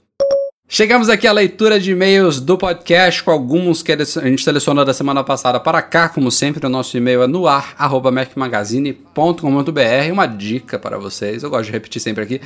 [0.68, 4.94] Chegamos aqui à leitura de e-mails do podcast, com alguns que a gente selecionou da
[4.94, 10.12] semana passada para cá, como sempre, o nosso e-mail é no ar, arroba macmagazine.com.br.
[10.12, 12.42] Uma dica para vocês, eu gosto de repetir sempre aqui.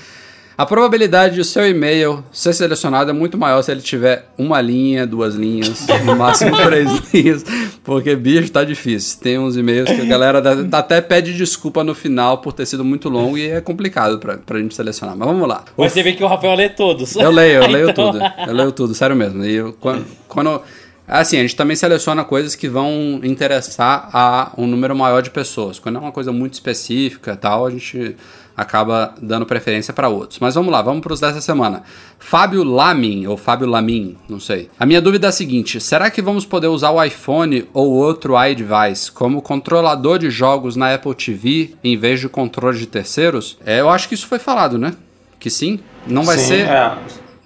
[0.57, 4.59] A probabilidade de o seu e-mail ser selecionado é muito maior se ele tiver uma
[4.59, 7.45] linha, duas linhas, no máximo três linhas,
[7.83, 9.19] porque bicho tá difícil.
[9.21, 10.41] Tem uns e-mails que a galera
[10.71, 14.57] até pede desculpa no final por ter sido muito longo e é complicado pra, pra
[14.57, 15.15] gente selecionar.
[15.15, 15.63] Mas vamos lá.
[15.77, 17.15] Mas você vê que o Rafael lê todos.
[17.15, 18.23] Eu leio, eu leio Então- tudo.
[18.47, 19.45] Eu leio tudo, sério mesmo.
[19.45, 20.61] E eu- quando, quando-
[21.07, 25.79] Assim, a gente também seleciona coisas que vão interessar a um número maior de pessoas.
[25.79, 28.17] Quando é uma coisa muito específica e tal, a gente
[28.57, 30.39] acaba dando preferência para outros.
[30.39, 31.83] Mas vamos lá, vamos para os dessa semana.
[32.17, 34.69] Fábio Lamin, ou Fábio Lamin, não sei.
[34.79, 38.33] A minha dúvida é a seguinte: será que vamos poder usar o iPhone ou outro
[38.43, 43.57] iDevice como controlador de jogos na Apple TV em vez de controle de terceiros?
[43.63, 44.93] É, eu acho que isso foi falado, né?
[45.39, 45.79] Que sim.
[46.07, 46.97] Não vai Sim, ser é.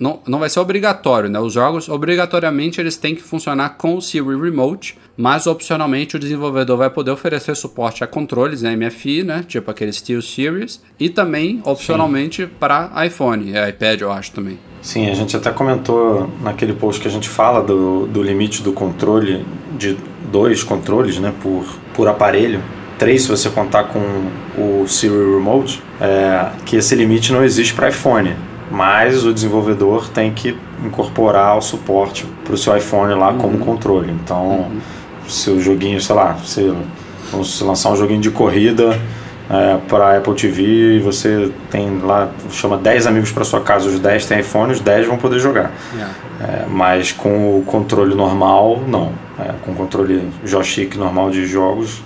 [0.02, 1.40] Não, não vai ser obrigatório, né?
[1.40, 6.76] Os jogos, obrigatoriamente, eles têm que funcionar com o Siri Remote, mas opcionalmente o desenvolvedor
[6.76, 9.46] vai poder oferecer suporte a controles né, MFI, né?
[9.48, 14.58] Tipo aqueles Steel Series, e também, opcionalmente, para iPhone e iPad, eu acho também.
[14.82, 18.74] Sim, a gente até comentou naquele post que a gente fala do, do limite do
[18.74, 19.46] controle,
[19.78, 19.96] de
[20.32, 22.60] dois controles né, por, por aparelho,
[22.98, 24.00] três se você contar com
[24.58, 28.36] o Siri Remote, é, que esse limite não existe para iPhone,
[28.72, 34.12] mas o desenvolvedor tem que incorporar o suporte para o seu iPhone lá como controle.
[34.12, 34.68] Então,
[35.28, 36.74] se o joguinho, sei lá, se,
[37.32, 38.98] vamos lançar um joguinho de corrida
[39.90, 44.26] para Apple TV e você tem lá, chama 10 amigos para sua casa, os 10
[44.26, 45.72] têm iPhone, os 10 vão poder jogar.
[46.40, 49.12] É, mas com o controle normal, não.
[49.38, 52.02] É, com o controle joystick normal de jogos,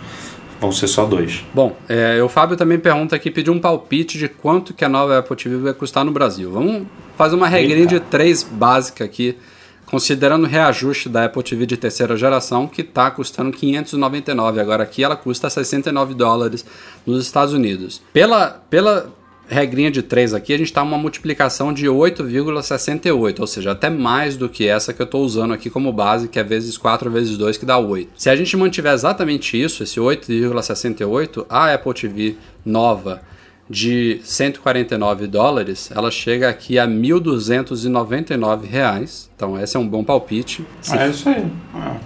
[0.60, 1.44] vão ser só dois.
[1.54, 5.20] Bom, é, o Fábio também pergunta aqui, pediu um palpite de quanto que a nova
[5.20, 6.52] Apple TV vai custar no Brasil.
[6.52, 6.88] Vamos
[7.18, 7.96] fazer uma regrinha Eita.
[7.96, 9.38] de três básica aqui,
[9.86, 14.60] considerando o reajuste da Apple TV de terceira geração, que está custando 599.
[14.60, 16.66] Agora aqui ela custa 69 dólares
[17.06, 18.02] nos Estados Unidos.
[18.12, 19.14] Pela, pela
[19.48, 24.36] regrinha de 3 aqui, a gente está uma multiplicação de 8,68, ou seja, até mais
[24.36, 27.38] do que essa que eu estou usando aqui como base, que é vezes 4 vezes
[27.38, 28.10] 2, que dá 8.
[28.16, 32.36] Se a gente mantiver exatamente isso, esse 8,68, a Apple TV
[32.66, 33.22] nova
[33.70, 39.30] de 149 dólares, ela chega aqui a 1.299 reais.
[39.36, 40.66] Então esse é um bom palpite.
[40.82, 41.46] Se É isso aí.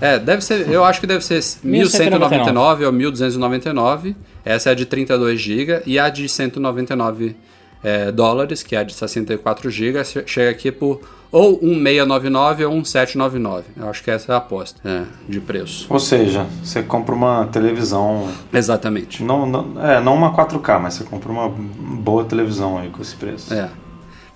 [0.02, 0.16] É.
[0.16, 4.16] é, deve ser, eu acho que deve ser 1199 ou 1299.
[4.46, 7.36] Essa é a de 32 GB e a de 199
[7.84, 11.02] é, dólares, que é a de 64 GB, chega aqui por
[11.32, 13.66] ou 1699 ou 1799.
[13.78, 15.86] Eu acho que essa é a aposta é, de preço.
[15.90, 18.30] Ou seja, você compra uma televisão.
[18.52, 19.24] Exatamente.
[19.24, 23.16] Não, não, é, não uma 4K, mas você compra uma boa televisão aí com esse
[23.16, 23.54] preço.
[23.54, 23.70] É.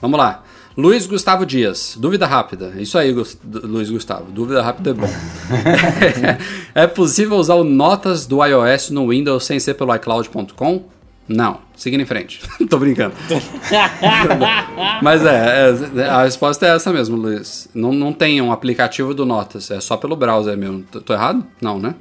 [0.02, 0.44] Vamos lá.
[0.76, 2.74] Luiz Gustavo Dias, dúvida rápida.
[2.78, 4.32] Isso aí, Luiz Gustavo.
[4.32, 5.10] Dúvida rápida é bom.
[6.74, 10.93] é possível usar o Notas do iOS no Windows sem ser pelo iCloud.com?
[11.28, 11.60] Não.
[11.76, 12.42] Seguindo em frente.
[12.70, 13.16] Tô brincando.
[15.02, 17.70] Mas é, é, a resposta é essa mesmo, Luiz.
[17.74, 20.84] Não, não tem um aplicativo do Notas, é só pelo browser mesmo.
[20.92, 21.46] Tô, tô errado?
[21.62, 21.96] Não, né?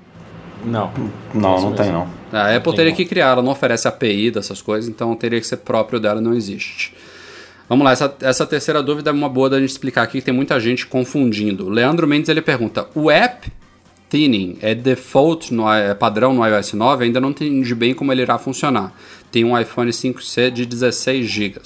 [0.64, 0.92] Não.
[1.34, 2.06] Não, não tem não.
[2.32, 5.46] A Apple tem teria que criar, ela não oferece API dessas coisas, então teria que
[5.46, 6.94] ser próprio dela, não existe.
[7.68, 10.34] Vamos lá, essa, essa terceira dúvida é uma boa da gente explicar aqui, que tem
[10.34, 11.68] muita gente confundindo.
[11.68, 13.50] Leandro Mendes ele pergunta: o app
[14.12, 17.06] Thinning é default, no, é padrão no iOS 9?
[17.06, 18.92] Ainda não entendi bem como ele irá funcionar.
[19.30, 21.60] Tem um iPhone 5C de 16 GB.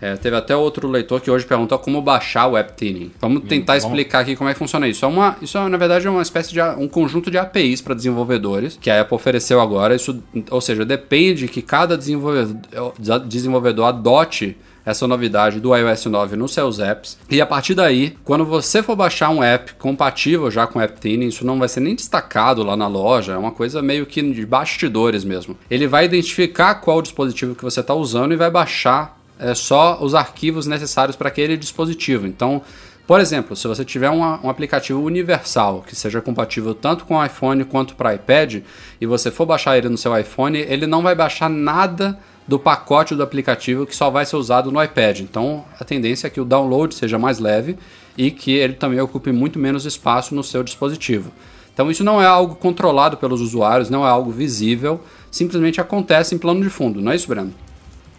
[0.00, 3.12] É, teve até outro leitor que hoje perguntou como baixar o App Thinning.
[3.20, 5.04] Vamos tentar explicar aqui como é que funciona isso.
[5.04, 7.94] É uma, isso é, na verdade é uma espécie de um conjunto de APIs para
[7.94, 9.94] desenvolvedores que a Apple ofereceu agora.
[9.94, 12.94] Isso, ou seja, depende que cada desenvolvedor,
[13.28, 17.18] desenvolvedor adote essa novidade do iOS 9 nos seus apps.
[17.30, 21.00] E a partir daí, quando você for baixar um app compatível já com o App
[21.00, 24.20] Thinning, isso não vai ser nem destacado lá na loja, é uma coisa meio que
[24.22, 25.56] de bastidores mesmo.
[25.70, 30.14] Ele vai identificar qual dispositivo que você está usando e vai baixar é, só os
[30.14, 32.26] arquivos necessários para aquele dispositivo.
[32.26, 32.60] Então,
[33.06, 37.24] por exemplo, se você tiver uma- um aplicativo universal que seja compatível tanto com o
[37.24, 38.62] iPhone quanto para iPad
[39.00, 42.18] e você for baixar ele no seu iPhone, ele não vai baixar nada
[42.50, 45.20] do pacote do aplicativo que só vai ser usado no iPad.
[45.20, 47.76] Então, a tendência é que o download seja mais leve
[48.18, 51.30] e que ele também ocupe muito menos espaço no seu dispositivo.
[51.72, 56.38] Então, isso não é algo controlado pelos usuários, não é algo visível, simplesmente acontece em
[56.38, 57.54] plano de fundo, não é isso, Breno?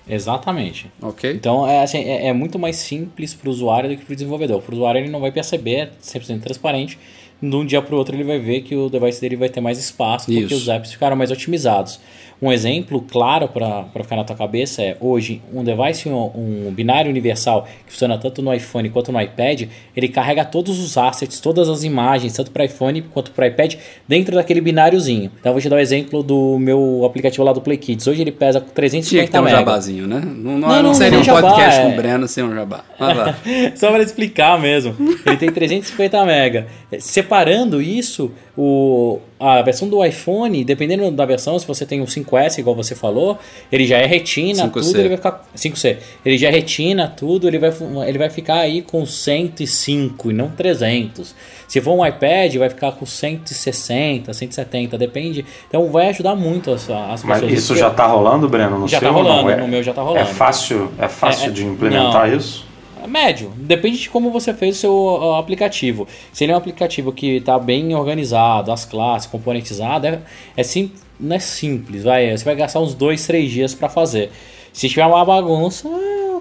[0.07, 0.89] Exatamente.
[1.01, 1.29] Ok?
[1.33, 4.15] Então é, assim, é, é muito mais simples para o usuário do que para o
[4.15, 4.61] desenvolvedor.
[4.61, 6.97] Para o usuário ele não vai perceber, é 100% transparente.
[7.41, 9.61] De um dia para o outro ele vai ver que o device dele vai ter
[9.61, 10.55] mais espaço porque Isso.
[10.55, 11.99] os apps ficaram mais otimizados.
[12.41, 16.31] Um exemplo claro para ficar na tua cabeça é hoje um device, um,
[16.67, 20.97] um binário universal que funciona tanto no iPhone quanto no iPad, ele carrega todos os
[20.97, 23.75] assets, todas as imagens, tanto para iPhone quanto para iPad,
[24.07, 25.31] dentro daquele bináriozinho.
[25.39, 28.07] Então eu vou te dar o exemplo do meu aplicativo lá do Play Kids.
[28.07, 29.57] Hoje ele pesa Tinha 350 que ter um mega.
[29.57, 30.19] jabazinho, né?
[30.25, 31.83] Não, não, Não, não não, seria um jabá, podcast é.
[31.83, 32.83] com o Breno sem um jabá.
[33.75, 34.95] Só para explicar mesmo.
[35.25, 36.65] Ele tem 350 mega.
[36.99, 42.59] Separando isso, o, a versão do iPhone, dependendo da versão, se você tem um 5S,
[42.59, 43.39] igual você falou,
[43.71, 44.71] ele já é retina, 5C.
[44.71, 45.97] tudo, ele vai ficar 5C.
[46.25, 47.71] Ele já é retina, tudo, ele vai
[48.07, 51.33] ele vai ficar aí com 105 e não 300.
[51.67, 55.45] Se for um iPad, vai ficar com 160, 170, depende.
[55.67, 57.59] Então vai ajudar muito as, as Mas pessoas.
[57.59, 58.77] isso já tá rolando, Breno?
[58.77, 59.13] No Já tá não?
[59.13, 60.19] rolando, É- no meu já tá rolando.
[60.29, 62.37] É fácil, é fácil É, é- de implementar não.
[62.37, 62.65] isso?
[63.03, 63.51] É Médio.
[63.55, 66.07] Depende de como você fez o seu aplicativo.
[66.31, 70.21] Se ele é um aplicativo que está bem organizado, as classes, componentizado, é,
[70.55, 72.03] é sim, não é simples.
[72.03, 74.31] Vai, você vai gastar uns dois, três dias para fazer.
[74.71, 75.89] Se tiver uma bagunça,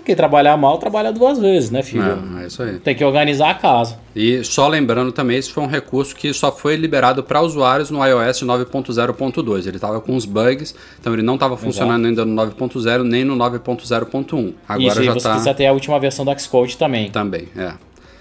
[0.05, 2.17] quem trabalhar mal, trabalha duas vezes, né, filho?
[2.17, 2.79] Não, é isso aí.
[2.79, 3.99] Tem que organizar a casa.
[4.15, 8.05] E só lembrando também, esse foi um recurso que só foi liberado para usuários no
[8.05, 9.67] iOS 9.0.2.
[9.67, 13.37] Ele estava com uns bugs, então ele não estava funcionando ainda no 9.0 nem no
[13.37, 14.55] 9.0.1.
[14.69, 17.11] Agora Isso, e já você está precisa ter a última versão do Xcode também.
[17.11, 17.73] também, é.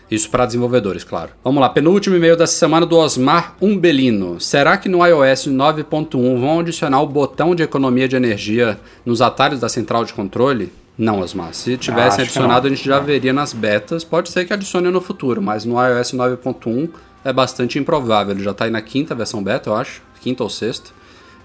[0.09, 1.31] Isso para desenvolvedores, claro.
[1.43, 4.39] Vamos lá, penúltimo e-mail dessa semana do Osmar Umbelino.
[4.39, 9.59] Será que no iOS 9.1 vão adicionar o botão de economia de energia nos atalhos
[9.59, 10.71] da central de controle?
[10.99, 11.53] Não, Osmar.
[11.53, 14.03] Se tivessem Ah, adicionado, a gente já veria nas betas.
[14.03, 16.89] Pode ser que adicione no futuro, mas no iOS 9.1
[17.23, 18.35] é bastante improvável.
[18.35, 20.01] Ele já está aí na quinta versão beta, eu acho.
[20.19, 20.91] Quinta ou sexta.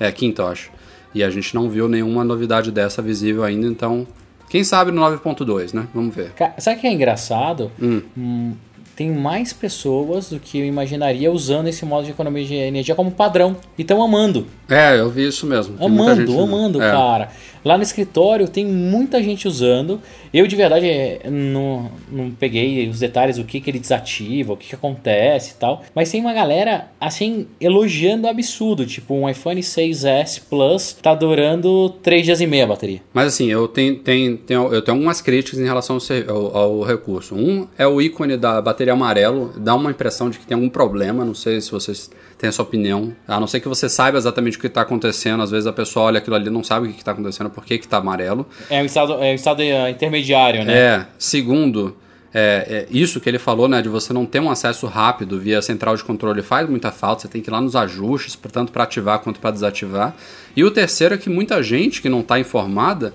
[0.00, 0.72] É, quinta, eu acho.
[1.14, 4.04] E a gente não viu nenhuma novidade dessa visível ainda, então...
[4.50, 5.86] Quem sabe no 9.2, né?
[5.94, 6.32] Vamos ver.
[6.58, 7.70] Sabe o que é engraçado?
[7.80, 8.52] Hum,
[8.96, 13.10] tem mais pessoas do que eu imaginaria usando esse modo de economia de energia como
[13.10, 13.56] padrão.
[13.76, 14.46] E estão amando.
[14.68, 15.76] É, eu vi isso mesmo.
[15.84, 16.90] Amando, amando, é.
[16.90, 17.30] cara.
[17.64, 20.00] Lá no escritório tem muita gente usando.
[20.34, 24.56] Eu de verdade é, não, não peguei os detalhes do que, que ele desativa, o
[24.56, 25.82] que, que acontece e tal.
[25.94, 28.84] Mas tem uma galera assim elogiando absurdo.
[28.84, 33.00] Tipo, um iPhone 6S Plus tá durando 3 dias e meio a bateria.
[33.12, 35.98] Mas assim, eu tenho, tenho, tenho- eu tenho algumas críticas em relação
[36.28, 37.36] ao- ao recurso.
[37.36, 41.24] Um é o ícone da bateria amarelo, dá uma impressão de que tem algum problema,
[41.24, 42.10] não sei se vocês
[42.44, 43.14] têm essa opinião.
[43.26, 46.06] A não ser que você saiba exatamente o que está acontecendo, às vezes a pessoa
[46.06, 48.46] olha aquilo ali e não sabe o que está acontecendo, por que está amarelo.
[48.68, 50.74] É um estado, é um estado eh, intermediário, né?
[50.76, 51.96] É, segundo,
[52.34, 55.62] é, é, isso que ele falou, né, de você não ter um acesso rápido via
[55.62, 58.82] central de controle faz muita falta, você tem que ir lá nos ajustes, tanto para
[58.84, 60.14] ativar quanto para desativar.
[60.54, 63.14] E o terceiro é que muita gente que não está informada,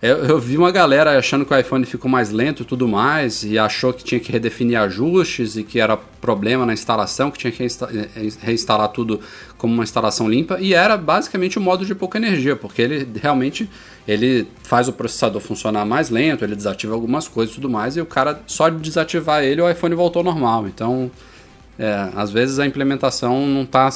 [0.00, 3.42] eu, eu vi uma galera achando que o iPhone ficou mais lento e tudo mais,
[3.42, 7.50] e achou que tinha que redefinir ajustes e que era problema na instalação, que tinha
[7.50, 9.20] que reinsta- eh, reinstalar tudo
[9.56, 13.68] como uma instalação limpa, e era basicamente o modo de pouca energia, porque ele realmente
[14.06, 18.00] ele faz o processador funcionar mais lento, ele desativa algumas coisas e tudo mais, e
[18.00, 20.66] o cara só de desativar ele, o iPhone voltou ao normal.
[20.66, 21.10] Então,
[21.78, 23.90] é, às vezes a implementação não está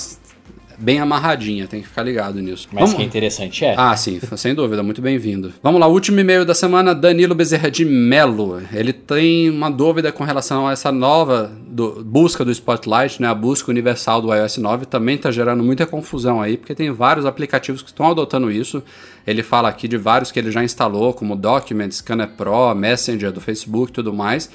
[0.78, 2.68] bem amarradinha, tem que ficar ligado nisso.
[2.72, 3.74] Mas Vamos- que interessante é.
[3.76, 5.52] ah, sim, sem dúvida, muito bem-vindo.
[5.62, 8.60] Vamos lá, último e-mail da semana, Danilo Bezerra de Melo.
[8.72, 13.28] Ele tem uma dúvida com relação a essa nova do- busca do Spotlight, né?
[13.28, 17.26] A busca universal do iOS 9 também está gerando muita confusão aí, porque tem vários
[17.26, 18.82] aplicativos que estão adotando isso.
[19.26, 23.40] Ele fala aqui de vários que ele já instalou, como Documents, Scanner Pro, Messenger do
[23.40, 24.50] Facebook e tudo mais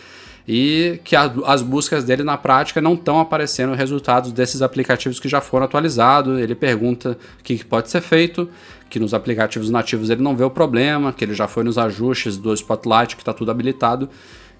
[0.47, 5.27] e que a- as buscas dele na prática não estão aparecendo resultados desses aplicativos que
[5.27, 6.39] já foram atualizados.
[6.39, 8.49] Ele pergunta o que, que pode ser feito,
[8.89, 12.37] que nos aplicativos nativos ele não vê o problema, que ele já foi nos ajustes
[12.37, 14.09] do Spotlight, que está tudo habilitado.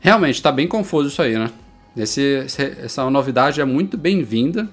[0.02, 1.50] Realmente está bem confuso isso aí, né?
[1.96, 2.46] Esse,
[2.84, 4.68] essa novidade é muito bem-vinda.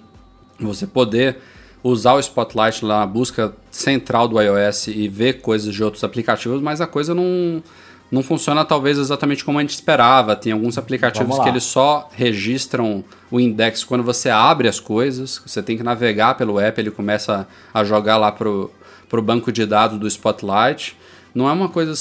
[0.60, 1.38] Você poder
[1.82, 6.60] usar o Spotlight lá na busca central do iOS e ver coisas de outros aplicativos,
[6.60, 7.62] mas a coisa não,
[8.10, 10.36] não funciona talvez exatamente como a gente esperava.
[10.36, 15.42] Tem alguns aplicativos que eles só registram o index quando você abre as coisas.
[15.44, 18.70] Você tem que navegar pelo app, ele começa a jogar lá pro,
[19.08, 20.96] pro banco de dados do Spotlight.
[21.34, 21.92] Não é uma coisa,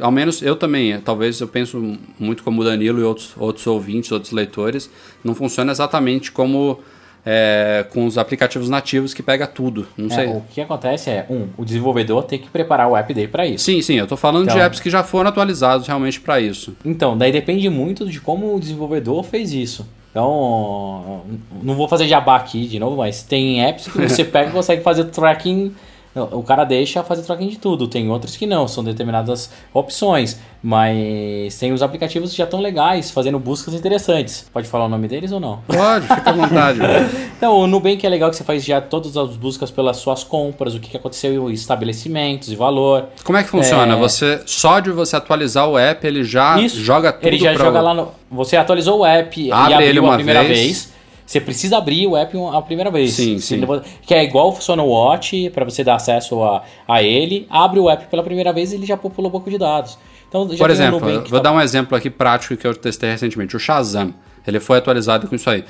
[0.00, 4.10] ao menos eu também, talvez eu penso muito como o Danilo e outros, outros ouvintes,
[4.10, 4.90] outros leitores,
[5.22, 6.80] não funciona exatamente como
[7.26, 9.86] é, com os aplicativos nativos que pega tudo.
[9.96, 10.26] Não É, sei.
[10.28, 13.64] o que acontece é, um, o desenvolvedor tem que preparar o app dele para isso.
[13.64, 16.76] Sim, sim, eu tô falando de Então- apps que já foram atualizados realmente para isso.
[16.84, 19.86] Então, daí depende muito de como o desenvolvedor fez isso.
[20.10, 21.22] Então,
[21.62, 24.82] não vou fazer jabá aqui de novo, mas tem apps que você pega e consegue
[24.82, 25.74] fazer tracking.
[26.14, 27.88] O cara deixa fazer tracking de tudo.
[27.88, 30.38] Tem outros que não, são determinadas opções.
[30.62, 34.46] Mas tem os aplicativos que já estão legais, fazendo buscas interessantes.
[34.50, 35.58] Pode falar o nome deles ou não?
[35.66, 36.80] Pode, fica à vontade.
[37.36, 40.74] Então, o Nubank é legal que você faz já todas as buscas pelas suas compras,
[40.74, 43.08] o que aconteceu em estabelecimentos e valor.
[43.22, 43.92] Como é que funciona?
[43.94, 43.96] É.
[43.98, 46.80] Você só de você atualizar o app, ele já Isso.
[46.80, 48.08] joga tudo Ele já joga lá no.
[48.30, 50.58] Você atualizou o app Abre e abriu ele uma a primeira vez.
[50.58, 50.93] vez.
[51.26, 53.12] Você precisa abrir o app a primeira vez.
[53.12, 53.60] Sim, sim.
[54.02, 57.46] Que é igual funciona o Watch, para você dar acesso a, a ele.
[57.48, 59.98] Abre o app pela primeira vez e ele já popula o banco de dados.
[60.28, 63.56] Então, já Por exemplo, vou tá- dar um exemplo aqui prático que eu testei recentemente.
[63.56, 64.12] O Shazam.
[64.46, 65.64] Ele foi atualizado com isso aí.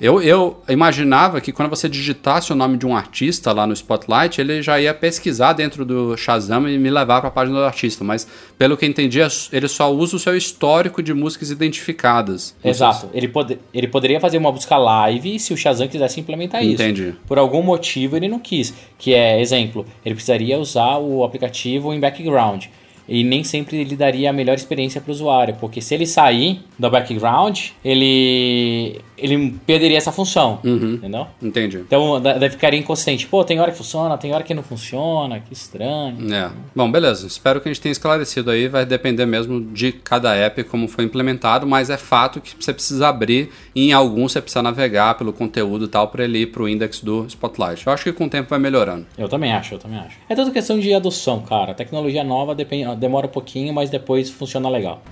[0.00, 4.40] Eu, eu imaginava que quando você digitasse o nome de um artista lá no Spotlight,
[4.40, 8.02] ele já ia pesquisar dentro do Shazam e me levar para a página do artista.
[8.02, 12.56] Mas, pelo que eu entendi, é ele só usa o seu histórico de músicas identificadas.
[12.64, 13.10] Exato.
[13.12, 16.82] Ele, pode, ele poderia fazer uma busca live se o Shazam quisesse implementar isso.
[16.82, 17.14] Entendi.
[17.26, 18.72] Por algum motivo ele não quis.
[18.96, 22.66] Que é, exemplo, ele precisaria usar o aplicativo em background.
[23.10, 25.56] E nem sempre ele daria a melhor experiência para o usuário.
[25.58, 30.60] Porque se ele sair do background, ele, ele perderia essa função.
[30.62, 30.94] Uhum.
[30.94, 31.26] Entendeu?
[31.42, 31.78] Entendi.
[31.78, 33.26] Então daí ficaria inconsistente.
[33.26, 36.32] Pô, tem hora que funciona, tem hora que não funciona, que estranho.
[36.32, 36.50] É.
[36.74, 37.26] Bom, beleza.
[37.26, 38.68] Espero que a gente tenha esclarecido aí.
[38.68, 43.08] Vai depender mesmo de cada app, como foi implementado, mas é fato que você precisa
[43.08, 46.68] abrir e em alguns você precisa navegar pelo conteúdo e tal para ele ir pro
[46.68, 47.84] index do Spotlight.
[47.84, 49.04] Eu acho que com o tempo vai melhorando.
[49.18, 50.16] Eu também acho, eu também acho.
[50.28, 51.74] É tudo questão de adoção, cara.
[51.74, 55.02] tecnologia nova depende, demora um pouquinho, mas depois funciona legal.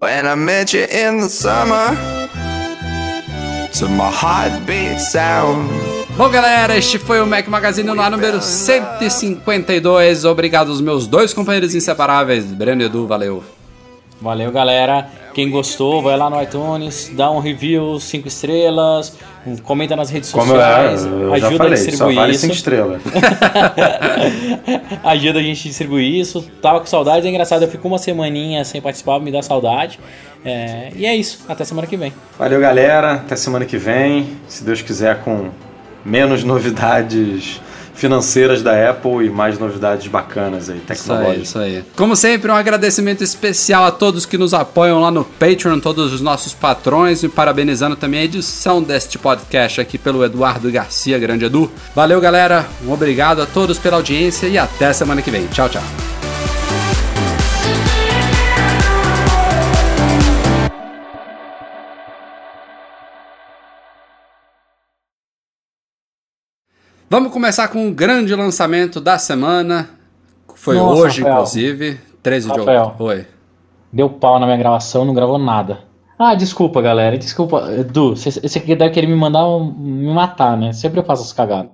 [0.00, 1.94] When I met you in the summer,
[3.78, 5.68] to my heartbeat sound.
[6.16, 10.24] Bom, galera, este foi o Mac Magazine no ar número 152.
[10.24, 13.44] Obrigado aos meus dois companheiros inseparáveis, Breno e Edu, valeu.
[14.20, 15.08] Valeu, galera.
[15.32, 19.16] Quem gostou, vai lá no iTunes, dá um review, 5 estrelas,
[19.62, 22.40] comenta nas redes Como eu, é, sociais, eu já ajuda falei, a distribuir vale isso.
[22.40, 23.02] 5 estrelas.
[25.04, 26.42] ajuda a gente a distribuir isso.
[26.60, 29.98] Tava com saudade, é engraçado, eu fico uma semaninha sem participar, me dá saudade.
[30.44, 32.12] É, e é isso, até semana que vem.
[32.38, 33.14] Valeu, galera.
[33.14, 34.36] Até semana que vem.
[34.48, 35.50] Se Deus quiser, com
[36.04, 37.60] menos novidades
[38.00, 41.48] financeiras da Apple e mais novidades bacanas aí, Isso aí, tecnológicas.
[41.48, 41.84] isso aí.
[41.94, 46.20] Como sempre, um agradecimento especial a todos que nos apoiam lá no Patreon, todos os
[46.20, 51.70] nossos patrões, e parabenizando também a edição deste podcast aqui pelo Eduardo Garcia, grande Edu.
[51.94, 52.66] Valeu, galera.
[52.84, 55.46] Um obrigado a todos pela audiência e até semana que vem.
[55.48, 56.19] Tchau, tchau.
[67.12, 69.90] Vamos começar com o grande lançamento da semana.
[70.54, 71.34] Foi Nossa, hoje, Rafael.
[71.34, 72.82] inclusive, 13 de Rafael.
[72.84, 73.04] outubro.
[73.06, 73.26] Oi.
[73.92, 75.80] Deu pau na minha gravação, não gravou nada.
[76.16, 77.18] Ah, desculpa, galera.
[77.18, 77.68] Desculpa.
[77.72, 78.30] Edu, você
[78.60, 80.72] deve querer me mandar um- me matar, né?
[80.72, 81.72] Sempre eu faço as cagadas.